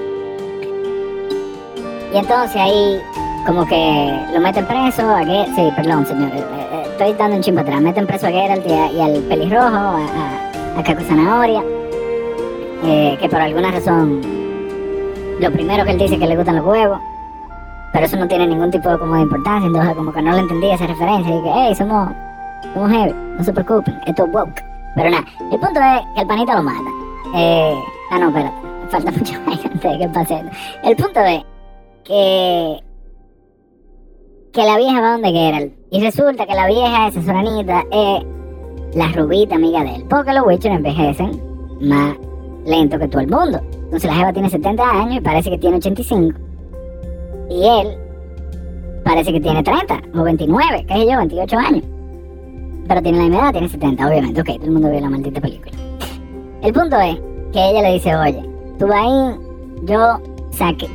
Y 2.15 2.17
entonces 2.17 2.57
ahí 2.57 2.99
como 3.47 3.67
que 3.67 4.21
lo 4.33 4.41
meten 4.41 4.67
preso 4.67 5.03
a 5.03 5.19
Geralt, 5.19 5.55
sí, 5.55 5.71
perdón 5.77 6.07
señor, 6.07 6.31
eh, 6.35 6.45
eh, 6.73 6.83
estoy 6.93 7.13
dando 7.13 7.37
un 7.37 7.43
chimpo 7.43 7.61
atrás, 7.61 7.81
meten 7.83 8.07
preso 8.07 8.27
a 8.27 8.31
Geralt 8.31 8.67
y, 8.67 9.01
al 9.01 9.23
pelirrojo, 9.29 9.67
a, 9.67 9.99
a, 9.99 10.79
a 10.79 10.83
Caco 10.83 11.03
Zanahoria, 11.03 11.63
eh, 12.85 13.19
que 13.21 13.29
por 13.29 13.41
alguna 13.41 13.71
razón 13.71 14.23
lo 15.41 15.53
primero 15.53 15.85
que 15.85 15.91
él 15.91 15.99
dice 15.99 16.15
es 16.15 16.21
que 16.21 16.27
le 16.27 16.37
gustan 16.37 16.57
los 16.57 16.65
huevos, 16.65 16.99
pero 17.97 18.05
eso 18.05 18.17
no 18.19 18.29
tiene 18.29 18.47
ningún 18.47 18.71
tipo 18.71 18.91
de, 18.91 18.99
como 18.99 19.15
de 19.15 19.23
importancia, 19.23 19.67
entonces 19.67 19.95
como 19.95 20.13
que 20.13 20.21
no 20.21 20.33
le 20.33 20.41
entendí 20.41 20.67
esa 20.67 20.87
referencia 20.87 21.35
y 21.35 21.43
que, 21.43 21.51
hey, 21.51 21.75
somos, 21.75 22.11
somos 22.75 22.91
heavy, 22.91 23.15
no 23.39 23.43
se 23.43 23.53
preocupen, 23.55 23.99
esto 24.07 24.27
es 24.27 24.35
woke. 24.35 24.63
Pero 24.95 25.09
nada, 25.09 25.25
el 25.51 25.59
punto 25.59 25.81
es 25.81 26.03
que 26.15 26.21
el 26.21 26.27
panito 26.27 26.53
lo 26.53 26.63
mata. 26.63 26.91
Eh, 27.35 27.75
ah, 28.11 28.19
no, 28.19 28.29
espérate, 28.29 28.57
falta 28.91 29.11
mucho 29.19 29.41
más 29.47 29.61
que 29.99 30.09
pase. 30.09 30.45
El 30.85 30.97
punto 30.97 31.21
es 31.21 31.43
que 32.05 32.83
que 34.53 34.63
la 34.63 34.77
vieja 34.77 35.01
va 35.01 35.13
donde 35.13 35.33
Geralt 35.33 35.73
y 35.91 36.01
resulta 36.03 36.47
que 36.47 36.55
la 36.55 36.67
vieja 36.67 37.09
esa 37.09 37.23
Soranita 37.23 37.83
es 37.91 38.27
la 38.95 39.09
rubita 39.13 39.55
amiga 39.55 39.83
de 39.85 39.97
él 39.97 40.05
porque 40.09 40.35
los 40.35 40.47
Witcher 40.47 40.73
envejecen 40.73 41.43
más 41.81 42.15
lento 42.67 42.99
que 42.99 43.09
todo 43.09 43.21
el 43.21 43.29
mundo 43.29 43.61
entonces 43.85 44.11
la 44.11 44.17
jeva 44.17 44.33
tiene 44.33 44.49
70 44.49 44.83
años 44.83 45.17
y 45.17 45.21
parece 45.21 45.51
que 45.51 45.59
tiene 45.59 45.77
85 45.77 46.46
y 47.51 47.67
él 47.67 47.97
parece 49.05 49.33
que 49.33 49.41
tiene 49.41 49.63
30 49.63 50.01
o 50.15 50.23
29 50.23 50.85
qué 50.89 50.95
sé 50.95 51.07
yo 51.11 51.17
28 51.19 51.57
años 51.59 51.85
pero 52.89 53.03
tiene 53.03 53.19
la 53.19 53.25
misma 53.25 53.39
edad 53.41 53.53
tiene 53.53 53.69
70 53.69 54.07
obviamente 54.09 54.41
ok 54.41 54.47
todo 54.57 54.65
el 54.65 54.71
mundo 54.73 54.91
vio 54.91 55.01
la 55.01 55.11
maldita 55.11 55.41
película 55.41 55.73
el 56.63 56.73
punto 56.73 56.99
es 57.01 57.17
que 57.53 57.71
ella 57.71 57.83
le 57.83 57.93
dice 57.95 58.15
oye 58.17 58.43
tú 58.79 58.87
vas 58.87 58.99
ahí 59.05 59.37
yo 59.85 60.19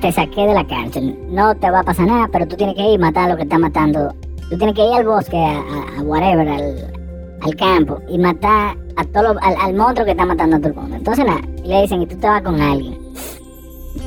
te 0.01 0.12
saqué 0.12 0.48
de 0.48 0.55
la 0.55 0.65
cárcel. 0.65 1.15
No 1.29 1.53
te 1.55 1.70
va 1.70 1.81
a 1.81 1.84
pasar 1.84 2.08
nada, 2.08 2.27
pero 2.31 2.48
tú 2.48 2.55
tienes 2.55 2.74
que 2.75 2.81
ir 2.81 2.93
y 2.93 2.98
matar 2.98 3.25
a 3.25 3.29
lo 3.34 3.38
que 3.38 3.43
está 3.43 3.60
matando. 3.60 4.12
Tú 4.50 4.58
tienes 4.58 4.74
que 4.74 4.84
ir 4.84 4.91
al 4.91 5.05
bosque, 5.05 5.38
a, 5.38 5.60
a- 5.60 6.00
a 6.00 6.01
whatever, 6.01 6.48
al, 6.50 7.55
campo, 7.58 8.00
y 8.10 8.17
matar 8.17 8.75
a 8.96 9.03
todo 9.05 9.34
lo- 9.36 9.39
al, 9.39 9.75
monstruo 9.75 10.03
que 10.05 10.12
está 10.13 10.25
matando 10.25 10.55
a 10.55 10.60
todo 10.60 10.70
el 10.70 10.75
mundo. 10.75 10.96
Entonces 10.96 11.24
nada, 11.25 11.41
le 11.63 11.81
dicen, 11.84 12.01
y 12.01 12.08
tú 12.08 12.15
te 12.17 12.25
vas 12.27 12.41
con 12.41 12.60
alguien. 12.60 12.98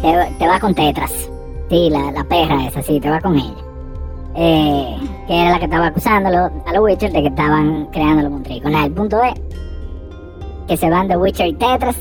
Te 0.02 0.46
vas 0.48 0.58
con 0.60 0.74
Tetras. 0.74 1.30
Sí, 1.70 1.88
la, 1.90 2.12
la 2.12 2.24
perra 2.24 2.66
esa, 2.66 2.82
sí, 2.82 3.00
te 3.00 3.10
vas 3.10 3.22
con 3.22 3.36
ella. 3.36 3.54
Eh, 4.36 4.96
que 5.26 5.40
era 5.40 5.52
la 5.52 5.58
que 5.58 5.66
estaba 5.66 5.86
acusándolo 5.86 6.50
a 6.66 6.72
los 6.72 6.82
Witcher 6.82 7.12
de 7.12 7.22
que 7.22 7.28
estaban 7.28 7.86
creando 7.92 8.28
monstruos. 8.30 8.62
Nada, 8.64 8.86
el 8.86 8.92
punto 8.92 9.22
es 9.22 9.34
que 10.66 10.76
se 10.76 10.90
van 10.90 11.08
de 11.08 11.16
Witcher 11.16 11.46
y 11.46 11.54
Tetras 11.54 11.96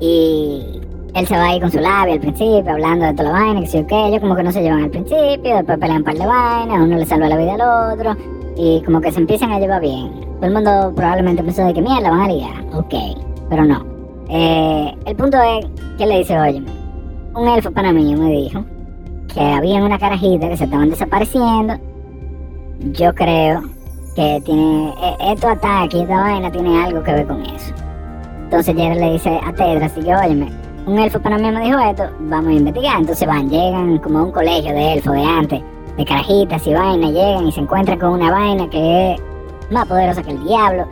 y 0.00 0.80
él 1.14 1.26
se 1.26 1.36
va 1.36 1.46
ahí 1.46 1.60
con 1.60 1.70
su 1.70 1.78
labio 1.78 2.14
al 2.14 2.20
principio, 2.20 2.70
hablando 2.70 3.06
de 3.06 3.14
toda 3.14 3.30
la 3.30 3.38
vaina, 3.38 3.60
que 3.60 3.66
sí 3.66 3.78
o. 3.78 4.06
Ellos 4.06 4.20
como 4.20 4.36
que 4.36 4.42
no 4.42 4.52
se 4.52 4.62
llevan 4.62 4.84
al 4.84 4.90
principio, 4.90 5.56
después 5.56 5.78
pelean 5.78 5.98
un 5.98 6.04
par 6.04 6.14
de 6.14 6.26
vainas, 6.26 6.80
uno 6.80 6.96
le 6.96 7.06
salva 7.06 7.28
la 7.28 7.36
vida 7.36 7.54
al 7.54 7.94
otro, 7.94 8.16
y 8.56 8.82
como 8.82 9.00
que 9.00 9.10
se 9.10 9.20
empiezan 9.20 9.52
a 9.52 9.58
llevar 9.58 9.80
bien. 9.80 10.10
Todo 10.36 10.46
el 10.46 10.52
mundo 10.52 10.92
probablemente 10.94 11.42
pensó 11.42 11.64
de 11.64 11.74
que 11.74 11.82
mierda, 11.82 12.10
van 12.10 12.20
a 12.20 12.28
ligar. 12.28 12.64
Ok, 12.74 12.94
pero 13.48 13.64
no. 13.64 13.84
Eh, 14.28 14.94
el 15.06 15.16
punto 15.16 15.38
es 15.42 15.66
que 15.98 16.06
le 16.06 16.18
dice, 16.18 16.38
oye, 16.38 16.62
un 17.34 17.48
elfo 17.48 17.70
para 17.70 17.92
mí 17.92 18.14
me 18.14 18.30
dijo 18.30 18.64
que 19.32 19.40
había 19.40 19.82
una 19.84 19.98
carajita 19.98 20.48
que 20.48 20.56
se 20.56 20.64
estaban 20.64 20.90
desapareciendo. 20.90 21.74
Yo 22.92 23.14
creo 23.14 23.62
que 24.16 24.42
tiene, 24.44 24.94
estos 25.20 25.50
ataques 25.50 26.00
y 26.00 26.02
esta 26.02 26.16
vaina 26.16 26.50
tiene 26.50 26.84
algo 26.84 27.02
que 27.02 27.12
ver 27.12 27.26
con 27.26 27.42
eso. 27.42 27.72
Entonces 28.44 28.74
Jerry 28.74 28.98
le 28.98 29.12
dice 29.12 29.40
a 29.44 29.52
Tedra, 29.52 29.86
así 29.86 30.00
que 30.00 30.14
óyeme, 30.14 30.50
un 30.86 30.98
elfo 30.98 31.20
para 31.20 31.38
mí 31.38 31.50
me 31.52 31.60
dijo 31.60 31.78
esto, 31.78 32.04
vamos 32.20 32.48
a 32.48 32.52
investigar. 32.52 32.98
Entonces 32.98 33.28
van, 33.28 33.48
llegan 33.48 33.98
como 33.98 34.18
a 34.18 34.22
un 34.24 34.32
colegio 34.32 34.72
de 34.72 34.94
elfos 34.94 35.12
de 35.12 35.22
antes, 35.22 35.62
de 35.96 36.04
carajitas 36.04 36.66
y 36.66 36.74
vainas, 36.74 37.12
llegan 37.12 37.46
y 37.46 37.52
se 37.52 37.60
encuentran 37.60 37.98
con 37.98 38.10
una 38.14 38.30
vaina 38.32 38.68
que 38.68 39.12
es 39.12 39.20
más 39.70 39.86
poderosa 39.86 40.22
que 40.22 40.32
el 40.32 40.42
diablo. 40.42 40.86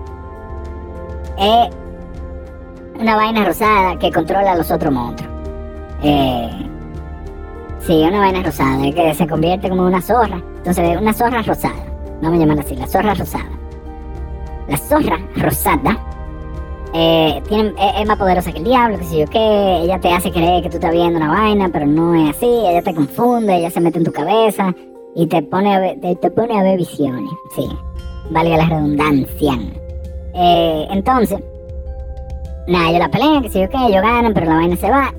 Es 1.36 1.74
una 3.00 3.16
vaina 3.16 3.44
rosada 3.44 3.98
que 3.98 4.12
controla 4.12 4.52
a 4.52 4.56
los 4.56 4.70
otros 4.70 4.92
monstruos. 4.92 5.27
Eh, 6.02 6.50
sí, 7.80 8.02
una 8.02 8.20
vaina 8.20 8.42
rosada, 8.42 8.90
que 8.90 9.14
se 9.14 9.26
convierte 9.26 9.68
como 9.68 9.86
una 9.86 10.00
zorra. 10.00 10.42
Entonces, 10.58 11.00
una 11.00 11.12
zorra 11.12 11.42
rosada. 11.42 11.84
Vamos 12.22 12.38
a 12.38 12.40
llamarla 12.40 12.62
así, 12.62 12.76
la 12.76 12.86
zorra 12.86 13.14
rosada. 13.14 13.50
La 14.68 14.76
zorra 14.76 15.18
rosada 15.36 15.98
eh, 16.94 17.42
tiene, 17.48 17.74
es, 17.98 18.06
más 18.06 18.16
poderosa 18.16 18.50
que 18.50 18.58
el 18.58 18.64
diablo, 18.64 18.98
que 18.98 19.04
si 19.04 19.18
yo 19.18 19.26
qué, 19.26 19.78
ella 19.82 20.00
te 20.00 20.10
hace 20.10 20.30
creer 20.30 20.62
que 20.62 20.70
tú 20.70 20.76
estás 20.76 20.92
viendo 20.92 21.18
una 21.18 21.28
vaina, 21.28 21.68
pero 21.70 21.86
no 21.86 22.14
es 22.14 22.34
así, 22.34 22.46
ella 22.46 22.82
te 22.82 22.94
confunde, 22.94 23.56
ella 23.56 23.70
se 23.70 23.80
mete 23.80 23.98
en 23.98 24.04
tu 24.04 24.12
cabeza 24.12 24.74
y 25.14 25.26
te 25.26 25.42
pone 25.42 25.74
a 25.74 25.80
ver, 25.80 26.00
te, 26.00 26.30
pone 26.30 26.58
a 26.58 26.62
ver 26.62 26.78
visiones, 26.78 27.30
sí, 27.54 27.68
valga 28.30 28.56
la 28.56 28.64
redundancia. 28.66 29.58
Eh, 30.34 30.86
entonces, 30.90 31.38
nada, 32.66 32.88
ellos 32.88 33.00
la 33.00 33.10
pelean, 33.10 33.42
que 33.42 33.50
si 33.50 33.60
yo 33.60 33.68
qué, 33.68 33.76
ellos 33.76 34.02
ganan, 34.02 34.32
pero 34.32 34.46
la 34.46 34.54
vaina 34.54 34.76
se 34.76 34.90
va. 34.90 35.12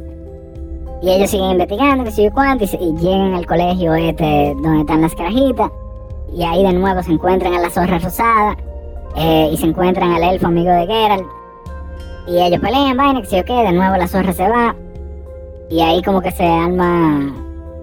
Y 1.01 1.09
ellos 1.09 1.29
siguen 1.29 1.51
investigando, 1.51 2.03
que 2.03 2.11
si 2.11 2.23
yo 2.23 2.31
cuánto, 2.31 2.65
y, 2.65 2.93
llegan 2.97 3.33
al 3.33 3.45
colegio 3.45 3.93
este 3.95 4.53
donde 4.61 4.81
están 4.81 5.01
las 5.01 5.15
carajitas. 5.15 5.71
Y 6.35 6.43
ahí 6.43 6.63
de 6.63 6.73
nuevo 6.73 7.01
se 7.01 7.11
encuentran 7.11 7.53
a 7.53 7.59
la 7.59 7.69
zorra 7.69 7.99
rosada. 7.99 8.57
eh, 9.15 9.49
y 9.51 9.57
se 9.57 9.65
encuentran 9.65 10.11
al 10.11 10.23
elfo 10.23 10.47
amigo 10.47 10.71
de 10.71 10.85
Geralt. 10.85 11.25
Y 12.27 12.39
ellos 12.39 12.59
pelean, 12.59 12.95
vaina, 12.95 13.21
que 13.21 13.27
si 13.27 13.37
yo 13.37 13.43
qué, 13.43 13.53
de 13.53 13.71
nuevo 13.71 13.95
la 13.97 14.07
zorra 14.07 14.33
se 14.33 14.47
va. 14.47 14.75
Y 15.69 15.81
ahí 15.81 16.01
como 16.03 16.21
que 16.21 16.31
se 16.31 16.45
arma 16.45 17.33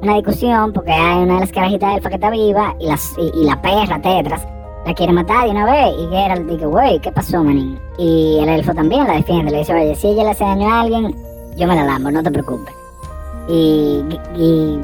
una 0.03 0.15
discusión 0.15 0.73
porque 0.73 0.93
hay 0.93 1.23
una 1.23 1.35
de 1.35 1.41
las 1.41 1.53
carajitas 1.53 1.97
elfa 1.97 2.09
que 2.11 2.15
está 2.17 2.31
viva 2.31 2.77
y, 2.79 2.87
las, 2.87 3.17
y, 3.19 3.45
la 3.45 3.61
perra 3.61 4.01
Tetras 4.01 4.47
la 4.85 4.95
quiere 4.95 5.13
matar 5.13 5.47
de 5.47 5.51
una 5.51 5.65
vez. 5.65 5.95
Y 5.99 6.07
Geralt 6.09 6.49
dice, 6.49 6.67
wey, 6.67 6.99
¿qué 7.01 7.11
pasó, 7.11 7.43
manín? 7.43 7.79
Y 7.99 8.39
el 8.41 8.49
elfo 8.49 8.73
también 8.73 9.07
la 9.07 9.15
defiende, 9.15 9.51
le 9.51 9.59
dice, 9.59 9.75
oye, 9.75 9.95
si 9.97 10.09
ella 10.09 10.25
le 10.25 10.31
hace 10.31 10.45
daño 10.45 10.69
a 10.69 10.81
alguien, 10.83 11.15
yo 11.57 11.67
me 11.67 11.75
la 11.75 11.85
lambo, 11.85 12.11
no 12.11 12.23
te 12.23 12.31
preocupes. 12.31 12.76
Y, 13.49 14.05
y 14.37 14.81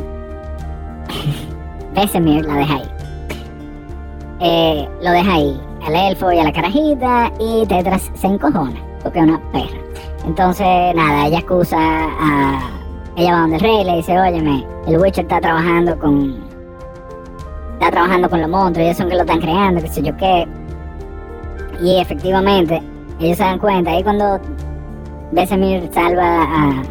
Vesemir 1.95 2.45
la 2.47 2.55
deja 2.55 2.75
ahí. 2.75 2.83
Eh, 4.41 4.89
lo 5.03 5.11
deja 5.11 5.35
ahí, 5.35 5.61
al 5.87 5.95
elfo 5.95 6.33
y 6.33 6.39
a 6.39 6.45
la 6.45 6.53
carajita, 6.53 7.31
y 7.39 7.65
Tetras 7.67 8.11
se 8.15 8.27
encojona, 8.27 8.81
porque 9.03 9.21
es 9.21 9.25
una 9.25 9.41
perra. 9.53 9.79
Entonces, 10.27 10.67
nada, 10.95 11.27
ella 11.27 11.39
acusa 11.39 11.79
a. 11.79 12.61
Ella 13.17 13.33
va 13.33 13.41
donde 13.41 13.57
el 13.57 13.63
rey 13.63 13.85
le 13.85 13.97
dice, 13.97 14.19
óyeme, 14.19 14.67
el 14.87 14.99
Witcher 14.99 15.25
está 15.25 15.41
trabajando 15.41 15.99
con. 15.99 16.43
Está 17.75 17.91
trabajando 17.91 18.31
con 18.31 18.41
los 18.41 18.51
monstruos, 18.51 18.87
ellos 18.87 18.97
son 18.97 19.09
que 19.09 19.15
lo 19.15 19.21
están 19.21 19.41
creando, 19.41 19.81
qué 19.81 19.89
sé 19.89 20.03
yo 20.03 20.17
qué. 20.17 20.47
Y 21.81 22.01
efectivamente, 22.01 22.81
ellos 23.21 23.37
se 23.37 23.45
dan 23.45 23.59
cuenta, 23.59 23.91
ahí 23.91 24.03
cuando 24.03 24.41
Vesemir 25.33 25.89
salva 25.93 26.43
a, 26.43 26.83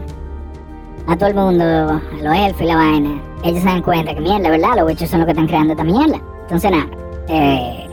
a 1.08 1.18
todo 1.18 1.30
el 1.30 1.36
mundo, 1.36 1.64
a 1.64 2.02
los 2.22 2.36
elfos 2.36 2.62
y 2.62 2.66
la 2.66 2.76
vaina, 2.76 3.22
ellos 3.44 3.60
se 3.60 3.66
dan 3.66 3.82
cuenta 3.82 4.14
que 4.14 4.22
mierda, 4.22 4.50
¿verdad? 4.50 4.78
Los 4.78 4.88
Witchers 4.88 5.12
son 5.12 5.20
los 5.20 5.26
que 5.26 5.32
están 5.32 5.48
creando 5.48 5.74
esta 5.74 5.84
mierda. 5.84 6.22
Entonces, 6.44 6.72
nada, 6.72 6.88
eh, 7.28 7.88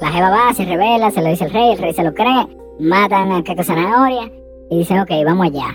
la 0.00 0.08
jeva 0.08 0.30
va, 0.30 0.54
se 0.54 0.64
revela, 0.64 1.10
se 1.10 1.22
lo 1.22 1.28
dice 1.28 1.44
el 1.44 1.52
rey, 1.52 1.72
el 1.72 1.78
rey 1.78 1.92
se 1.92 2.04
lo 2.04 2.14
cree, 2.14 2.46
matan 2.80 3.32
a 3.32 3.42
Caco 3.42 3.62
Zanahoria 3.62 4.30
y 4.70 4.78
dicen, 4.78 5.00
ok, 5.00 5.10
vamos 5.24 5.46
allá, 5.46 5.68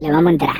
le 0.00 0.10
vamos 0.10 0.26
a 0.26 0.32
entrar. 0.32 0.56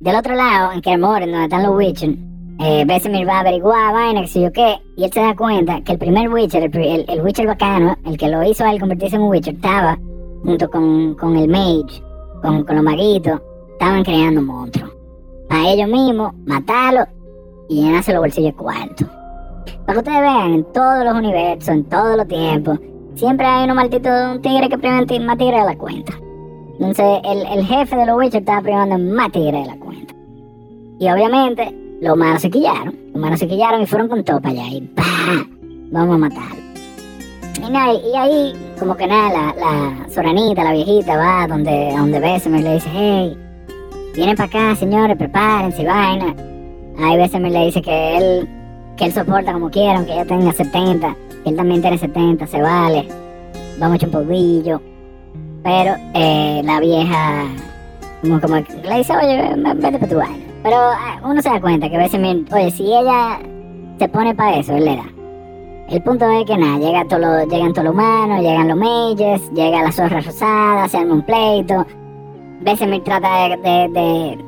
Del 0.00 0.16
otro 0.16 0.34
lado, 0.34 0.72
en 0.72 0.80
Kermoren, 0.80 1.30
donde 1.30 1.44
están 1.44 1.62
los 1.62 1.76
Witchers, 1.76 2.16
eh, 2.60 2.84
va 2.86 3.36
a 3.36 3.40
averiguar 3.40 3.92
vaina, 3.92 4.22
que 4.22 4.28
sé 4.28 4.42
yo 4.42 4.52
qué, 4.52 4.76
y 4.96 5.04
él 5.04 5.12
se 5.12 5.20
da 5.20 5.34
cuenta 5.34 5.80
que 5.82 5.92
el 5.92 5.98
primer 5.98 6.28
Witcher, 6.28 6.62
el, 6.62 6.76
el, 6.76 7.04
el 7.08 7.22
Witcher 7.22 7.46
bacano, 7.46 7.96
el 8.06 8.16
que 8.16 8.28
lo 8.28 8.42
hizo 8.42 8.64
a 8.64 8.72
él 8.72 8.80
convertirse 8.80 9.16
en 9.16 9.22
un 9.22 9.30
Witcher, 9.30 9.54
estaba 9.54 9.98
junto 10.44 10.70
con, 10.70 11.14
con 11.14 11.36
el 11.36 11.48
Mage, 11.48 12.02
con, 12.42 12.64
con 12.64 12.76
los 12.76 12.84
maguitos, 12.84 13.40
estaban 13.84 14.04
creando 14.04 14.40
monstruos. 14.40 14.90
Para 15.46 15.68
ellos 15.68 15.88
mismos, 15.88 16.32
matarlos 16.46 17.06
y 17.68 17.82
llenarse 17.82 18.14
los 18.14 18.22
bolsillos 18.22 18.52
de 18.52 18.56
cuarto. 18.56 19.04
Para 19.84 19.92
que 19.92 19.98
ustedes 19.98 20.20
vean, 20.20 20.54
en 20.54 20.64
todos 20.72 21.04
los 21.04 21.14
universos, 21.14 21.68
en 21.68 21.84
todos 21.84 22.16
los 22.16 22.26
tiempos, 22.26 22.78
siempre 23.14 23.44
hay 23.46 23.64
uno 23.64 23.74
maldito 23.74 24.10
de 24.10 24.32
un 24.32 24.40
tigre 24.40 24.70
que 24.70 24.78
prima 24.78 25.04
en 25.06 25.26
más 25.26 25.36
tigre 25.36 25.58
de 25.58 25.64
la 25.64 25.76
cuenta. 25.76 26.14
Entonces, 26.78 27.20
el, 27.24 27.46
el 27.58 27.66
jefe 27.66 27.94
de 27.94 28.06
los 28.06 28.16
Witcher 28.16 28.40
estaba 28.40 28.62
primando 28.62 28.94
en 28.94 29.12
más 29.12 29.30
tigre 29.32 29.58
de 29.58 29.66
la 29.66 29.76
cuenta. 29.76 30.14
Y 30.98 31.10
obviamente, 31.10 31.98
los 32.00 32.14
humanos 32.14 32.40
se 32.40 32.50
quillaron. 32.50 32.94
Los 33.08 33.16
humanos 33.16 33.38
se 33.38 33.46
quillaron 33.46 33.82
y 33.82 33.86
fueron 33.86 34.08
con 34.08 34.24
todo 34.24 34.40
para 34.40 34.54
allá. 34.54 34.68
Y 34.68 34.80
¡pah! 34.80 35.04
Vamos 35.92 36.14
a 36.14 36.18
matarlo. 36.18 36.64
Y, 37.58 37.70
nada, 37.70 37.92
y 37.92 38.16
ahí 38.16 38.52
como 38.78 38.96
que 38.96 39.06
nada, 39.06 39.30
la, 39.30 39.54
la 39.60 40.08
Soranita, 40.08 40.64
la 40.64 40.72
viejita, 40.72 41.16
va 41.18 41.46
donde, 41.46 41.90
a 41.90 41.98
donde 41.98 42.18
Bessemer 42.18 42.62
le 42.62 42.74
dice, 42.74 42.88
hey, 42.90 43.38
vienen 44.14 44.36
para 44.36 44.46
acá, 44.46 44.76
señores, 44.76 45.16
prepárense, 45.16 45.84
vaina. 45.84 46.34
Ahí 46.98 47.16
Bessemer 47.16 47.52
le 47.52 47.66
dice 47.66 47.82
que 47.82 48.16
él, 48.16 48.48
que 48.96 49.06
él 49.06 49.12
soporta 49.12 49.52
como 49.52 49.70
quiera, 49.70 49.96
aunque 49.96 50.12
ella 50.12 50.24
tenga 50.24 50.52
70, 50.52 51.16
que 51.42 51.50
él 51.50 51.56
también 51.56 51.80
tiene 51.80 51.98
70, 51.98 52.46
se 52.46 52.62
vale, 52.62 53.08
vamos 53.78 53.94
a 53.94 53.96
echar 53.96 54.08
un 54.08 54.26
poquillo. 54.26 54.80
Pero 55.62 55.94
eh, 56.14 56.62
la 56.64 56.80
vieja, 56.80 57.44
como, 58.22 58.56
le 58.56 58.96
dice, 58.98 59.16
oye, 59.16 59.54
vete 59.76 59.98
para 59.98 60.08
tu 60.08 60.16
vaina. 60.16 60.44
Pero 60.62 60.76
ah, 60.76 61.20
uno 61.24 61.42
se 61.42 61.50
da 61.50 61.60
cuenta 61.60 61.90
que 61.90 61.98
Bessemer, 61.98 62.38
oye, 62.52 62.70
si 62.70 62.84
ella 62.84 63.38
se 63.98 64.08
pone 64.08 64.34
para 64.34 64.58
eso, 64.58 64.74
él 64.74 64.84
le 64.84 64.96
da. 64.96 65.04
El 65.90 66.02
punto 66.02 66.28
es 66.30 66.46
que 66.46 66.56
nada, 66.56 66.78
llega 66.78 67.04
todo 67.04 67.44
llegan 67.44 67.72
todos 67.72 67.84
los 67.84 67.94
humanos, 67.94 68.40
llegan 68.40 68.68
los 68.68 68.76
Mages, 68.78 69.50
llega 69.52 69.82
la 69.82 69.92
zorra 69.92 70.20
rosada, 70.20 70.88
se 70.88 70.96
arma 70.96 71.14
un 71.14 71.22
pleito. 71.22 71.84
Bessemer 72.64 73.02
trata 73.02 73.48
de, 73.48 73.88
de, 73.88 74.38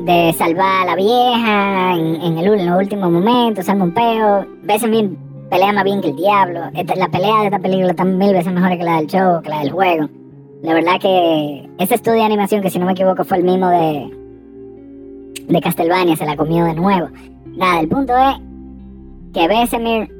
de, 0.00 0.32
salvar 0.34 0.82
a 0.82 0.84
la 0.84 0.96
vieja 0.96 1.94
en, 1.96 2.36
el, 2.38 2.60
en 2.60 2.66
los 2.66 2.78
últimos 2.78 3.10
momentos, 3.10 3.64
se 3.64 3.70
arma 3.70 3.84
un 3.84 3.94
peo. 3.94 4.46
Bessemer 4.62 5.08
pelea 5.50 5.72
más 5.72 5.84
bien 5.84 6.02
que 6.02 6.08
el 6.08 6.16
diablo. 6.16 6.60
la 6.96 7.08
pelea 7.08 7.40
de 7.40 7.44
esta 7.46 7.58
película 7.58 7.90
está 7.90 8.04
mil 8.04 8.34
veces 8.34 8.52
mejor 8.52 8.76
que 8.76 8.84
la 8.84 8.96
del 8.98 9.06
show, 9.06 9.40
que 9.42 9.48
la 9.48 9.60
del 9.60 9.70
juego. 9.70 10.08
La 10.62 10.74
verdad 10.74 11.00
que 11.00 11.68
ese 11.78 11.94
estudio 11.94 12.18
de 12.18 12.24
animación, 12.24 12.60
que 12.60 12.70
si 12.70 12.78
no 12.78 12.86
me 12.86 12.92
equivoco 12.92 13.24
fue 13.24 13.38
el 13.38 13.44
mismo 13.44 13.68
de, 13.68 14.10
de 15.48 15.60
Castlevania, 15.60 16.16
se 16.16 16.26
la 16.26 16.36
comió 16.36 16.64
de 16.64 16.74
nuevo. 16.74 17.08
Nada, 17.56 17.80
el 17.80 17.88
punto 17.88 18.12
es 18.14 18.36
que 19.32 19.48
Bessemer 19.48 20.10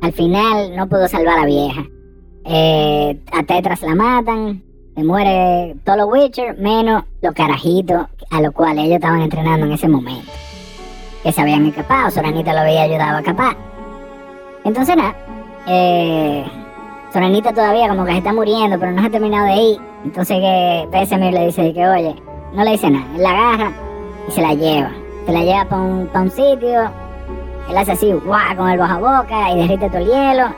al 0.00 0.12
final 0.12 0.76
no 0.76 0.88
pudo 0.88 1.08
salvar 1.08 1.38
a 1.38 1.40
la 1.40 1.46
vieja. 1.46 1.84
Eh, 2.44 3.20
a 3.32 3.42
Tetras 3.42 3.82
la 3.82 3.94
matan, 3.94 4.62
se 4.98 5.04
muere 5.04 5.76
todo 5.84 5.96
los 5.96 6.08
Witcher, 6.10 6.58
menos 6.58 7.04
los 7.22 7.32
carajitos 7.32 8.08
a 8.32 8.40
los 8.40 8.52
cuales 8.52 8.84
ellos 8.84 8.96
estaban 8.96 9.22
entrenando 9.22 9.64
en 9.64 9.72
ese 9.72 9.86
momento. 9.86 10.32
Que 11.22 11.30
se 11.30 11.40
habían 11.40 11.66
escapado, 11.66 12.10
Soranita 12.10 12.52
lo 12.52 12.60
había 12.62 12.82
ayudado 12.82 13.18
a 13.18 13.20
escapar. 13.20 13.56
Entonces 14.64 14.96
nada, 14.96 15.14
eh, 15.68 16.44
Soranita 17.12 17.52
todavía 17.52 17.88
como 17.88 18.04
que 18.04 18.10
se 18.10 18.18
está 18.18 18.32
muriendo, 18.32 18.76
pero 18.76 18.90
no 18.90 19.00
se 19.00 19.06
ha 19.06 19.10
terminado 19.10 19.46
de 19.46 19.54
ir. 19.54 19.80
Entonces 20.04 20.36
que 20.40 20.88
Besemir 20.90 21.32
le 21.32 21.46
dice 21.46 21.72
que 21.72 21.88
oye, 21.88 22.16
no 22.52 22.64
le 22.64 22.72
dice 22.72 22.90
nada, 22.90 23.06
él 23.14 23.22
la 23.22 23.30
agarra 23.30 23.72
y 24.26 24.32
se 24.32 24.42
la 24.42 24.54
lleva. 24.54 24.90
Se 25.26 25.32
la 25.32 25.44
lleva 25.44 25.64
para 25.66 25.82
un, 25.82 26.30
sitio 26.32 26.90
él 27.70 27.76
hace 27.76 27.92
así, 27.92 28.12
guau, 28.12 28.56
con 28.56 28.68
el 28.68 28.78
baja 28.78 28.98
boca 28.98 29.52
y 29.52 29.58
derrite 29.58 29.90
todo 29.90 29.98
el 29.98 30.06
hielo. 30.06 30.48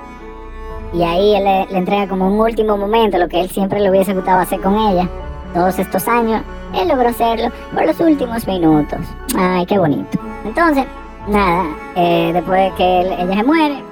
Y 0.93 1.03
ahí 1.03 1.37
él 1.37 1.45
le, 1.45 1.79
entrega 1.79 2.09
como 2.09 2.27
un 2.27 2.41
último 2.41 2.77
momento 2.77 3.19
lo 3.19 3.29
que 3.29 3.41
él 3.41 3.51
siempre 3.51 3.81
le 3.81 3.91
hubiese 3.91 4.15
gustado 4.15 4.41
hacer 4.41 4.61
con 4.61 4.77
ella. 4.77 5.09
Todos 5.55 5.79
estos 5.79 6.07
años, 6.09 6.43
él 6.75 6.89
logró 6.89 7.09
hacerlo 7.09 7.51
por 7.73 7.87
los 7.87 7.99
últimos 8.01 8.47
minutos. 8.47 8.99
Ay, 9.37 9.67
qué 9.67 9.79
bonito. 9.79 10.19
Entonces, 10.45 10.85
nada, 11.29 11.65
eh, 11.97 12.31
después 12.33 12.71
de 12.71 12.77
que 12.77 13.01
ella 13.01 13.35
se 13.35 13.43
muere, 13.43 13.83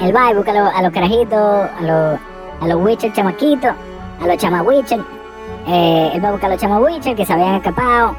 él 0.00 0.14
va 0.14 0.30
y 0.30 0.34
busca 0.34 0.52
a, 0.52 0.82
los 0.82 0.92
carajitos, 0.92 1.38
a 1.38 1.82
los, 1.82 2.20
a 2.60 2.68
los 2.68 2.84
Witcher 2.84 3.12
chamaquitos, 3.12 3.72
a 4.20 4.26
los 4.26 4.36
chama 4.36 4.62
Witcher. 4.62 5.00
Eh, 5.66 6.10
él 6.14 6.24
va 6.24 6.28
a 6.28 6.32
buscar 6.32 6.50
a 6.50 6.54
los 6.54 6.62
chama 6.62 6.78
Witcher 6.78 7.16
que 7.16 7.26
se 7.26 7.32
habían 7.32 7.56
escapado 7.56 8.14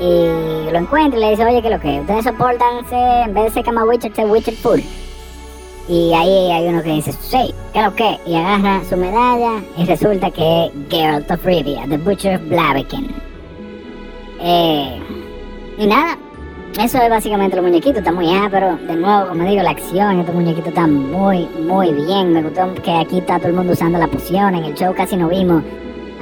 y 0.00 0.70
lo 0.70 0.78
encuentra 0.78 1.18
y 1.18 1.22
le 1.22 1.30
dice, 1.30 1.44
oye, 1.44 1.62
que 1.62 1.70
lo 1.70 1.78
que 1.78 2.00
ustedes 2.00 2.24
soportan 2.24 2.84
en 2.90 3.34
vez 3.34 3.44
de 3.44 3.50
ser 3.50 3.64
Kama 3.64 3.84
Witcher, 3.84 4.14
ser 4.14 4.26
Witcher 4.26 4.54
Full. 4.54 4.80
Y 5.86 6.14
ahí 6.14 6.50
hay 6.50 6.68
uno 6.68 6.82
que 6.82 6.92
dice, 6.92 7.12
sí, 7.12 7.54
¿qué 7.74 7.82
lo 7.82 7.94
que? 7.94 8.18
Y 8.26 8.34
agarra 8.36 8.82
su 8.88 8.96
medalla 8.96 9.62
y 9.76 9.84
resulta 9.84 10.30
que 10.30 10.66
es 10.66 10.72
Geralt 10.88 11.30
of 11.30 11.44
Rivia, 11.44 11.84
The 11.86 11.98
Butcher 11.98 12.36
of 12.36 12.48
Blaviken. 12.48 13.14
Eh, 14.40 14.98
y 15.76 15.86
nada, 15.86 16.16
eso 16.80 16.98
es 16.98 17.10
básicamente 17.10 17.56
los 17.56 17.64
muñequitos, 17.66 17.98
está 17.98 18.12
muy 18.12 18.26
pero 18.50 18.76
De 18.76 18.96
nuevo, 18.96 19.28
como 19.28 19.44
digo, 19.44 19.62
la 19.62 19.70
acción, 19.70 20.20
estos 20.20 20.34
muñequitos 20.34 20.68
están 20.68 21.10
muy, 21.10 21.46
muy 21.66 21.92
bien. 21.92 22.32
Me 22.32 22.42
gustó 22.42 22.72
que 22.82 22.94
aquí 22.94 23.18
está 23.18 23.38
todo 23.38 23.48
el 23.48 23.54
mundo 23.54 23.74
usando 23.74 23.98
la 23.98 24.08
poción. 24.08 24.54
En 24.54 24.64
el 24.64 24.74
show 24.74 24.94
casi 24.94 25.16
no 25.16 25.28
vimos 25.28 25.62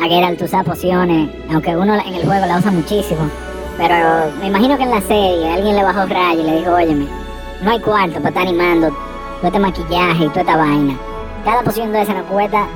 a 0.01 0.09
Geralt 0.09 0.42
usar 0.42 0.64
pociones, 0.64 1.31
aunque 1.53 1.77
uno 1.77 1.94
en 1.94 2.14
el 2.14 2.27
juego 2.27 2.46
la 2.46 2.59
usa 2.59 2.72
muchísimo. 2.72 3.31
Pero 3.79 3.94
me 4.40 4.48
imagino 4.48 4.77
que 4.77 4.83
en 4.83 4.90
la 4.90 5.01
serie 5.03 5.53
alguien 5.53 5.77
le 5.77 5.85
bajó 5.85 6.05
rayo 6.07 6.40
y 6.40 6.44
le 6.44 6.59
dijo, 6.59 6.72
óyeme, 6.72 7.07
no 7.62 7.70
hay 7.70 7.79
cuarto 7.79 8.16
para 8.16 8.29
estar 8.29 8.42
animando 8.42 9.12
todo 9.42 9.48
este 9.48 9.59
maquillaje 9.59 10.24
y 10.24 10.28
toda 10.28 10.40
esta 10.42 10.57
vaina. 10.57 10.96
Cada 11.44 11.62
poción 11.62 11.90
de 11.90 12.02
esa 12.02 12.14
nos 12.14 12.26
cuesta 12.26 12.68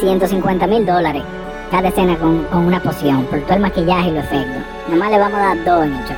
150 0.00 0.66
mil 0.66 0.86
dólares. 0.86 1.22
Cada 1.70 1.88
escena 1.88 2.16
con, 2.16 2.46
una 2.50 2.82
poción, 2.82 3.24
por 3.24 3.40
todo 3.40 3.56
el 3.56 3.60
maquillaje 3.60 4.08
y 4.08 4.12
los 4.12 4.24
efectos. 4.24 4.62
Nomás 4.88 5.10
le 5.10 5.18
vamos 5.18 5.38
a 5.38 5.54
dar 5.54 5.64
dos 5.64 5.84
en 5.84 5.92
el 5.92 6.04
show. 6.06 6.16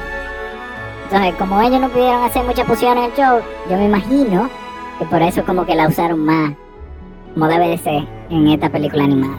Entonces, 1.05 1.35
como 1.35 1.61
ellos 1.61 1.81
no 1.81 1.89
pudieron 1.89 2.23
hacer 2.23 2.45
muchas 2.45 2.67
pociones 2.67 3.05
en 3.05 3.11
el 3.11 3.17
show, 3.17 3.41
yo 3.69 3.77
me 3.77 3.87
imagino 3.87 4.49
que 5.01 5.05
por 5.07 5.21
eso 5.23 5.45
como 5.45 5.67
que 5.67 5.75
la 5.75 5.89
usaron 5.89 6.25
más, 6.25 6.53
como 7.35 7.49
debe 7.49 7.71
de 7.71 7.79
ser, 7.79 8.07
en 8.31 8.47
esta 8.47 8.71
película 8.71 9.03
animada. 9.03 9.39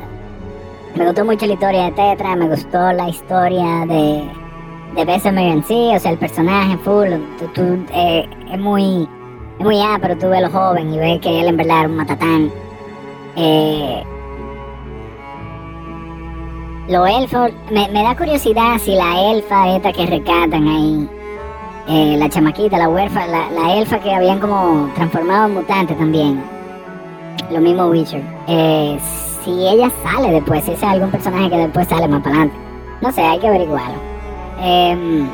Me 0.95 1.05
gustó 1.05 1.23
mucho 1.23 1.45
la 1.45 1.53
historia 1.53 1.83
de 1.85 1.91
Tetra, 1.91 2.35
me 2.35 2.49
gustó 2.49 2.91
la 2.91 3.07
historia 3.07 3.85
de 3.85 4.29
de 4.95 5.05
Bessemer 5.05 5.45
en 5.45 5.63
sí, 5.63 5.91
o 5.93 5.99
sea, 5.99 6.11
el 6.11 6.17
personaje 6.17 6.77
full, 6.77 7.07
tú, 7.53 7.85
eh, 7.93 8.27
es 8.51 8.59
muy, 8.59 9.07
es 9.59 9.65
muy 9.65 9.79
ah, 9.81 9.97
pero 10.01 10.17
tú 10.17 10.29
ves 10.29 10.41
lo 10.41 10.49
joven 10.49 10.93
y 10.93 10.99
ves 10.99 11.19
que 11.19 11.41
él 11.41 11.47
en 11.47 11.57
verdad 11.57 11.79
era 11.79 11.89
un 11.89 11.95
matatán. 11.95 12.51
Eh, 13.35 14.03
los 16.87 17.09
elfos, 17.09 17.51
me, 17.69 17.87
da 17.91 18.15
curiosidad 18.15 18.77
si 18.79 18.95
la 18.95 19.31
elfa 19.31 19.75
esta 19.75 19.91
que 19.91 20.05
recatan 20.05 20.67
ahí, 20.67 21.09
eh, 21.89 22.15
la 22.17 22.29
chamaquita, 22.29 22.77
la 22.77 22.87
huérfana, 22.87 23.49
la, 23.51 23.77
elfa 23.77 23.99
que 23.99 24.13
habían 24.13 24.39
como 24.39 24.89
transformado 24.95 25.47
en 25.47 25.53
mutante 25.55 25.93
también, 25.95 26.41
lo 27.51 27.59
mismo 27.59 27.87
Witcher, 27.87 28.23
eh, 28.47 28.97
si 29.43 29.67
ella 29.67 29.91
sale 30.01 30.31
después, 30.31 30.63
si 30.63 30.71
es 30.71 30.83
algún 30.83 31.11
personaje 31.11 31.49
que 31.49 31.57
después 31.57 31.87
sale 31.87 32.07
más 32.07 32.21
para 32.21 32.35
adelante, 32.35 32.57
no 33.01 33.11
sé, 33.11 33.21
hay 33.21 33.39
que 33.39 33.47
averiguarlo. 33.47 33.97
Em, 34.61 35.27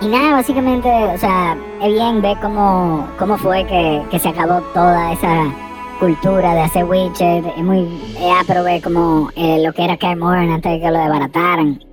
y 0.00 0.08
nada, 0.08 0.32
básicamente, 0.32 0.88
o 0.88 1.18
sea, 1.18 1.56
es 1.82 1.92
bien 1.92 2.22
ver 2.22 2.38
cómo, 2.40 3.06
cómo 3.18 3.36
fue 3.36 3.66
que, 3.66 4.18
se 4.18 4.28
acabó 4.28 4.60
toda 4.72 5.12
esa 5.12 5.52
cultura 5.98 6.54
de 6.54 6.60
hacer 6.60 6.84
Witcher. 6.84 7.44
Es 7.46 7.62
muy 7.62 7.80
es 8.16 8.46
pero 8.46 8.64
ver 8.64 8.80
como 8.82 9.28
eh, 9.36 9.62
lo 9.62 9.72
que 9.74 9.84
era 9.84 9.98
Kaer 9.98 10.22
antes 10.22 10.72
de 10.72 10.80
que 10.80 10.90
lo 10.90 10.98
desbarataran. 10.98 11.84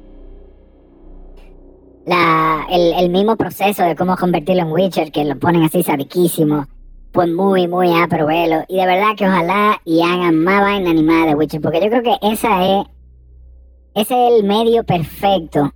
La, 2.06 2.65
el, 2.70 3.10
mismo 3.10 3.36
proceso 3.36 3.84
de 3.84 3.96
cómo 3.98 4.15
convertirlo 4.15 4.62
en 4.62 4.72
Witcher, 4.72 5.12
que 5.12 5.26
lo 5.26 5.38
ponen 5.38 5.63
así 5.63 5.84
sadiquísimo, 5.84 6.65
pues 7.12 7.30
muy, 7.30 7.67
muy 7.67 7.89
pero 8.10 8.26
verlo. 8.26 8.63
Y 8.70 8.78
de 8.78 8.86
verdad 8.86 9.15
que 9.17 9.28
ojalá 9.28 9.82
y 9.84 10.02
hagan 10.02 10.41
más 10.41 10.62
vaina 10.62 10.91
animada 10.91 11.26
de 11.26 11.36
Witcher, 11.36 11.60
porque 11.60 11.82
yo 11.82 11.89
creo 11.89 12.04
que 12.04 12.17
esa 12.22 12.63
es 12.63 12.86
ese 13.96 14.28
es 14.28 14.34
el 14.34 14.43
medio 14.46 14.84
perfecto 14.84 15.74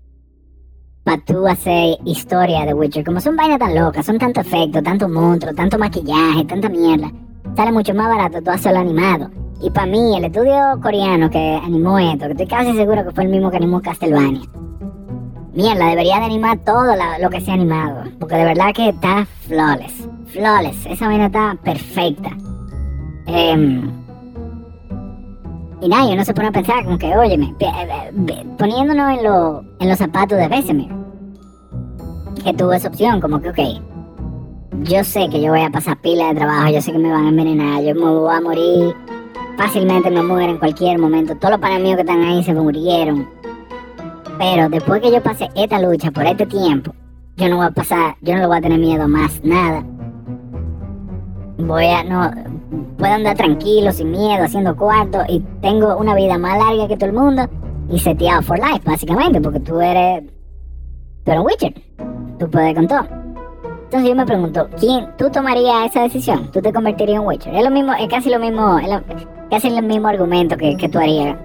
para 1.04 1.22
tú 1.24 1.48
hacer 1.48 1.98
historia 2.06 2.66
de 2.66 2.74
Witcher. 2.74 3.04
Como 3.04 3.20
son 3.20 3.36
vainas 3.36 3.60
tan 3.60 3.76
locas, 3.76 4.06
son 4.06 4.18
tanto 4.18 4.42
efecto, 4.42 4.82
tanto 4.82 5.10
monstruo, 5.10 5.54
tanto 5.54 5.78
maquillaje, 5.78 6.46
tanta 6.46 6.70
mierda. 6.70 7.12
Sale 7.56 7.72
mucho 7.72 7.94
más 7.94 8.08
barato 8.08 8.42
tú 8.42 8.52
hacerlo 8.52 8.80
animado. 8.80 9.30
Y 9.62 9.70
para 9.70 9.88
mí, 9.88 10.18
el 10.18 10.26
estudio 10.26 10.80
coreano 10.82 11.30
que 11.30 11.60
animó 11.64 12.00
esto, 12.00 12.26
que 12.26 12.32
estoy 12.32 12.48
casi 12.48 12.76
seguro 12.76 13.04
que 13.04 13.12
fue 13.12 13.26
el 13.26 13.30
mismo 13.30 13.52
que 13.52 13.58
animó 13.58 13.82
Castlevania. 13.82 14.42
Mierda, 15.54 15.88
debería 15.88 16.20
de 16.20 16.26
animar 16.26 16.60
todo 16.60 16.96
lo 17.20 17.30
que 17.30 17.42
se 17.42 17.52
ha 17.52 17.56
animado. 17.56 18.04
Porque 18.20 18.36
de 18.36 18.46
verdad 18.46 18.74
que 18.74 18.90
está 18.90 19.28
flawless. 19.48 20.08
Flawless. 20.28 20.86
Esa 20.86 21.08
vaina 21.08 21.26
está 21.26 21.58
perfecta. 21.62 22.30
Eh, 23.28 23.82
y 25.82 25.89
nadie 25.89 26.15
no 26.15 26.24
se 26.24 26.34
pone 26.34 26.50
a 26.50 26.52
pensar 26.52 26.84
como 26.86 26.98
que, 26.98 27.15
óyeme, 27.15 27.54
eh, 27.60 28.46
poniéndonos 28.58 29.17
en, 29.17 29.24
lo, 29.24 29.63
en 29.80 29.89
los 29.89 29.98
zapatos 29.98 30.38
de 30.38 30.48
Bessemer, 30.48 30.88
que 32.44 32.54
tuvo 32.54 32.74
esa 32.74 32.88
opción, 32.88 33.20
como 33.20 33.41
que, 33.41 33.50
ok, 33.50 33.60
yo 34.84 35.04
sé 35.04 35.28
que 35.30 35.41
yo 35.41 35.52
voy 35.52 35.62
a 35.62 35.70
pasar 35.72 36.00
pila 36.02 36.28
de 36.28 36.36
trabajo, 36.36 36.70
yo 36.70 36.82
sé 36.82 36.91
que 36.91 37.00
me 37.00 37.12
van 37.12 37.26
a 37.26 37.30
envenenar, 37.30 37.82
yo 37.84 37.96
me 37.96 38.02
voy 38.02 38.34
a 38.34 38.41
morir, 38.41 38.96
fácilmente 39.58 40.12
me 40.12 40.22
muero 40.22 40.52
en 40.52 40.60
cualquier 40.60 41.00
momento, 41.00 41.36
todos 41.36 41.52
los 41.52 41.60
panes 41.60 41.82
míos 41.82 41.96
que 41.96 42.02
están 42.02 42.22
ahí 42.22 42.44
se 42.44 42.54
murieron. 42.54 43.28
Pero 44.38 44.70
después 44.70 45.02
que 45.02 45.12
yo 45.12 45.22
pase 45.22 45.50
esta 45.56 45.80
lucha 45.80 46.12
por 46.12 46.26
este 46.26 46.46
tiempo, 46.46 46.94
yo 47.38 47.50
no 47.50 47.58
voy 47.58 47.67
a 47.67 47.72
pasar, 47.72 48.15
yo 48.22 48.34
no 48.34 48.41
le 48.41 48.48
voy 48.48 48.58
a 48.58 48.62
tener 48.62 48.80
miedo 48.80 49.08
más 49.08 49.44
nada. 49.44 49.84
Voy 51.58 51.86
a, 51.86 52.04
no, 52.04 52.32
puedo 53.02 53.14
andar 53.14 53.36
tranquilo, 53.36 53.92
sin 53.92 54.12
miedo, 54.12 54.44
haciendo 54.44 54.76
cuarto 54.76 55.20
y 55.28 55.40
tengo 55.62 55.98
una 55.98 56.14
vida 56.14 56.38
más 56.38 56.58
larga 56.58 56.88
que 56.88 56.96
todo 56.98 57.10
el 57.10 57.16
mundo 57.16 57.48
y 57.90 57.98
seteado 58.00 58.42
for 58.44 58.60
life, 58.60 58.82
básicamente, 58.86 59.42
porque 59.42 59.60
tú 59.60 59.82
eres. 59.82 60.24
Tú 61.26 61.32
eres 61.32 61.40
un 61.42 61.48
Witcher. 61.48 61.74
Tú 62.40 62.50
puedes 62.50 62.74
con 62.76 62.88
todo. 62.88 63.02
Entonces 63.86 64.08
yo 64.10 64.16
me 64.16 64.26
pregunto, 64.26 64.70
¿quién, 64.80 65.08
tú 65.18 65.30
tomarías 65.32 65.88
esa 65.90 66.04
decisión? 66.04 66.50
¿Tú 66.52 66.62
te 66.62 66.72
convertirías 66.72 67.20
en 67.20 67.28
Witcher? 67.28 67.54
Es 67.56 67.64
lo 67.64 67.72
mismo, 67.72 67.92
es 67.94 68.08
casi 68.08 68.30
lo 68.30 68.40
mismo, 68.40 68.78
es 68.80 68.88
lo- 68.88 69.02
casi 69.50 69.68
el 69.68 69.84
mismo 69.84 70.08
argumento 70.08 70.56
que, 70.56 70.78
que 70.78 70.88
tú 70.88 71.00
harías 71.00 71.36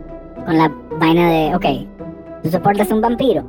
con 0.44 0.56
la 0.56 0.70
vaina 1.00 1.28
de, 1.30 1.56
ok, 1.56 1.64
tú 2.44 2.50
soportas 2.50 2.90
un 2.92 3.00
vampiro, 3.00 3.42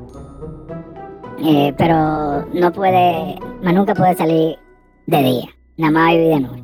eh, 1.43 1.74
pero 1.78 2.46
no 2.54 2.72
puede, 2.74 3.38
más 3.62 3.74
nunca 3.74 3.93
puede 3.93 4.15
salir 4.15 4.58
de 5.06 5.17
día, 5.24 5.46
nada 5.78 5.91
más 5.91 6.12
vivir 6.13 6.30
de 6.30 6.39
noche. 6.39 6.63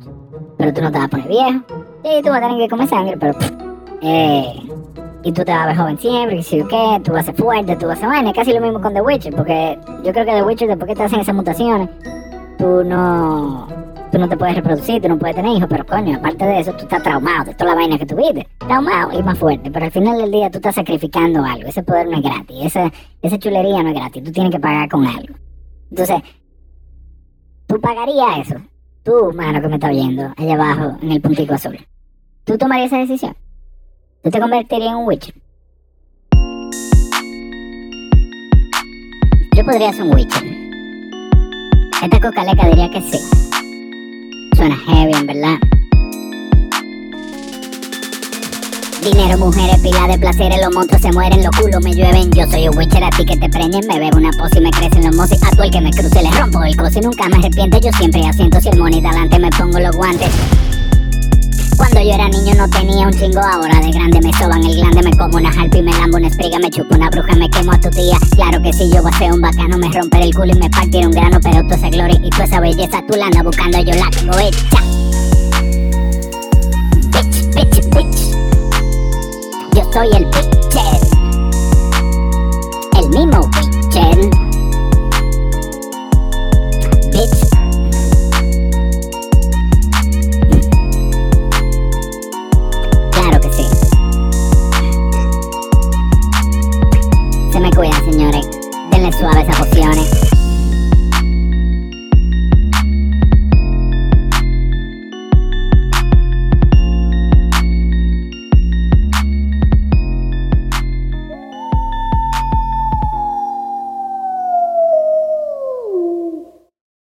Pero 0.56 0.72
tú 0.72 0.82
no 0.82 0.92
te 0.92 0.98
vas 0.98 1.06
a 1.06 1.08
poner 1.08 1.28
viejo, 1.28 1.60
sí, 2.04 2.22
tú 2.22 2.30
vas 2.30 2.38
a 2.38 2.48
tener 2.48 2.58
que 2.58 2.68
comer 2.68 2.88
sangre, 2.88 3.16
pero, 3.18 3.34
eh, 4.02 4.44
y 5.24 5.32
tú 5.32 5.44
te 5.44 5.52
vas 5.52 5.62
a 5.62 5.66
ver 5.66 5.76
joven 5.76 5.98
siempre, 5.98 6.36
que 6.36 6.42
si 6.42 6.60
o 6.60 6.68
qué, 6.68 7.00
tú 7.02 7.12
vas 7.12 7.22
a 7.22 7.32
ser 7.32 7.34
fuerte, 7.34 7.76
tú 7.76 7.86
vas 7.86 7.98
a 7.98 8.00
ser 8.00 8.08
vaina, 8.08 8.30
es 8.30 8.36
casi 8.36 8.52
lo 8.52 8.60
mismo 8.60 8.80
con 8.80 8.94
The 8.94 9.00
Witcher, 9.00 9.34
porque 9.34 9.78
yo 10.04 10.12
creo 10.12 10.24
que 10.24 10.32
The 10.32 10.42
Witcher 10.42 10.68
después 10.68 10.88
que 10.88 10.94
te 10.94 11.02
hacen 11.02 11.20
esas 11.20 11.34
mutaciones, 11.34 11.88
tú 12.58 12.84
no 12.84 13.66
tú 14.14 14.20
no 14.20 14.28
te 14.28 14.36
puedes 14.36 14.54
reproducir, 14.54 15.02
tú 15.02 15.08
no 15.08 15.18
puedes 15.18 15.34
tener 15.34 15.56
hijos, 15.56 15.66
pero 15.68 15.84
coño, 15.84 16.16
aparte 16.16 16.44
de 16.44 16.60
eso, 16.60 16.72
tú 16.74 16.84
estás 16.84 17.02
traumado 17.02 17.46
de 17.46 17.54
toda 17.54 17.70
la 17.70 17.74
vaina 17.74 17.98
que 17.98 18.06
tuviste. 18.06 18.46
Traumado 18.58 19.18
y 19.18 19.20
más 19.24 19.36
fuerte, 19.36 19.72
pero 19.72 19.86
al 19.86 19.90
final 19.90 20.18
del 20.18 20.30
día 20.30 20.48
tú 20.50 20.58
estás 20.58 20.76
sacrificando 20.76 21.42
algo. 21.44 21.68
Ese 21.68 21.82
poder 21.82 22.06
no 22.06 22.18
es 22.18 22.22
gratis, 22.22 22.66
esa, 22.66 22.92
esa 23.22 23.38
chulería 23.40 23.82
no 23.82 23.88
es 23.88 23.96
gratis, 23.96 24.22
tú 24.22 24.30
tienes 24.30 24.52
que 24.52 24.60
pagar 24.60 24.88
con 24.88 25.04
algo. 25.04 25.34
Entonces, 25.90 26.22
tú 27.66 27.80
pagarías 27.80 28.48
eso. 28.48 28.60
Tú, 29.04 29.32
mano, 29.34 29.60
que 29.60 29.68
me 29.68 29.74
está 29.74 29.88
oyendo, 29.88 30.32
allá 30.34 30.54
abajo, 30.54 30.96
en 31.02 31.12
el 31.12 31.20
puntico 31.20 31.52
azul. 31.52 31.78
¿Tú 32.44 32.56
tomarías 32.56 32.86
esa 32.86 33.00
decisión? 33.00 33.36
¿Tú 34.22 34.30
te 34.30 34.40
convertirías 34.40 34.92
en 34.92 34.96
un 34.96 35.06
Witcher? 35.06 35.34
Yo 39.54 39.64
podría 39.66 39.92
ser 39.92 40.04
un 40.04 40.14
Witcher. 40.14 40.42
Esta 42.02 42.18
cocaleca 42.18 42.66
diría 42.66 42.90
que 42.90 43.02
sí. 43.02 43.18
Suena 44.56 44.74
heavy, 44.74 45.12
en 45.12 45.26
verdad. 45.26 45.58
Dinero, 49.04 49.36
mujeres, 49.36 49.78
pila 49.80 50.06
de 50.08 50.18
placeres, 50.18 50.58
los 50.64 50.74
monstruos 50.74 51.02
se 51.02 51.12
mueren, 51.12 51.42
los 51.42 51.54
culos 51.60 51.84
me 51.84 51.92
llueven. 51.92 52.30
Yo 52.32 52.46
soy 52.50 52.68
un 52.68 52.78
witcher, 52.78 53.04
a 53.04 53.10
ti 53.10 53.26
que 53.26 53.36
te 53.36 53.50
preñen, 53.50 53.86
me 53.86 53.98
bebo 53.98 54.16
una 54.16 54.30
posa 54.32 54.56
y 54.56 54.62
me 54.62 54.70
crecen 54.70 55.04
los 55.04 55.14
mozos. 55.14 55.38
A 55.42 55.54
tú 55.54 55.62
el 55.62 55.70
que 55.70 55.80
me 55.82 55.90
cruce 55.90 56.22
le 56.22 56.30
rompo 56.30 56.62
el 56.62 56.74
coso 56.74 57.00
y 57.00 57.02
nunca 57.02 57.28
me 57.28 57.36
arrepiente. 57.36 57.80
Yo 57.80 57.90
siempre 57.98 58.26
asiento 58.26 58.58
si 58.62 58.70
el 58.70 58.78
money 58.78 59.02
de 59.02 59.08
adelante 59.08 59.38
me 59.38 59.50
pongo 59.50 59.78
los 59.78 59.94
guantes. 59.94 60.30
Cuando 61.76 62.00
yo 62.00 62.14
era 62.14 62.28
niño 62.30 62.54
no 62.54 62.66
tenía 62.70 63.06
un 63.06 63.12
chingo, 63.12 63.40
ahora 63.40 63.78
de 63.78 63.90
grande 63.90 64.20
me 64.22 64.32
soban 64.38 64.64
el 64.64 64.74
glande, 64.74 65.02
me 65.02 65.16
como 65.18 65.36
una 65.36 65.52
jalpa 65.52 65.76
y 65.76 65.82
me 65.82 65.92
lambo 65.92 66.16
una 66.16 66.28
espiga, 66.28 66.58
me 66.58 66.70
chupo 66.70 66.94
una 66.94 67.10
bruja, 67.10 67.34
me 67.36 67.50
quemo 67.50 67.72
a 67.72 67.80
tu 67.80 67.90
tía. 67.90 68.16
Claro 68.36 68.62
que 68.62 68.72
si 68.72 68.90
yo 68.90 69.02
voy 69.02 69.10
a 69.12 69.18
ser 69.18 69.32
un 69.32 69.42
bacano, 69.42 69.76
me 69.76 69.90
romper 69.92 70.22
el 70.22 70.34
culo 70.34 70.52
y 70.54 70.58
me 70.58 70.70
partir 70.70 71.06
un 71.06 71.12
grano, 71.12 71.38
pero 71.42 71.62
toda 71.64 71.76
esa 71.76 71.90
gloria 71.90 72.18
y 72.22 72.30
toda 72.30 72.44
esa 72.44 72.60
belleza 72.60 73.04
tú 73.06 73.18
la 73.18 73.26
andas 73.26 73.44
buscando, 73.44 73.78
yo 73.80 73.92
la 73.92 74.08
tengo 74.10 74.38
hecha. 74.38 75.13
Yo 80.04 80.33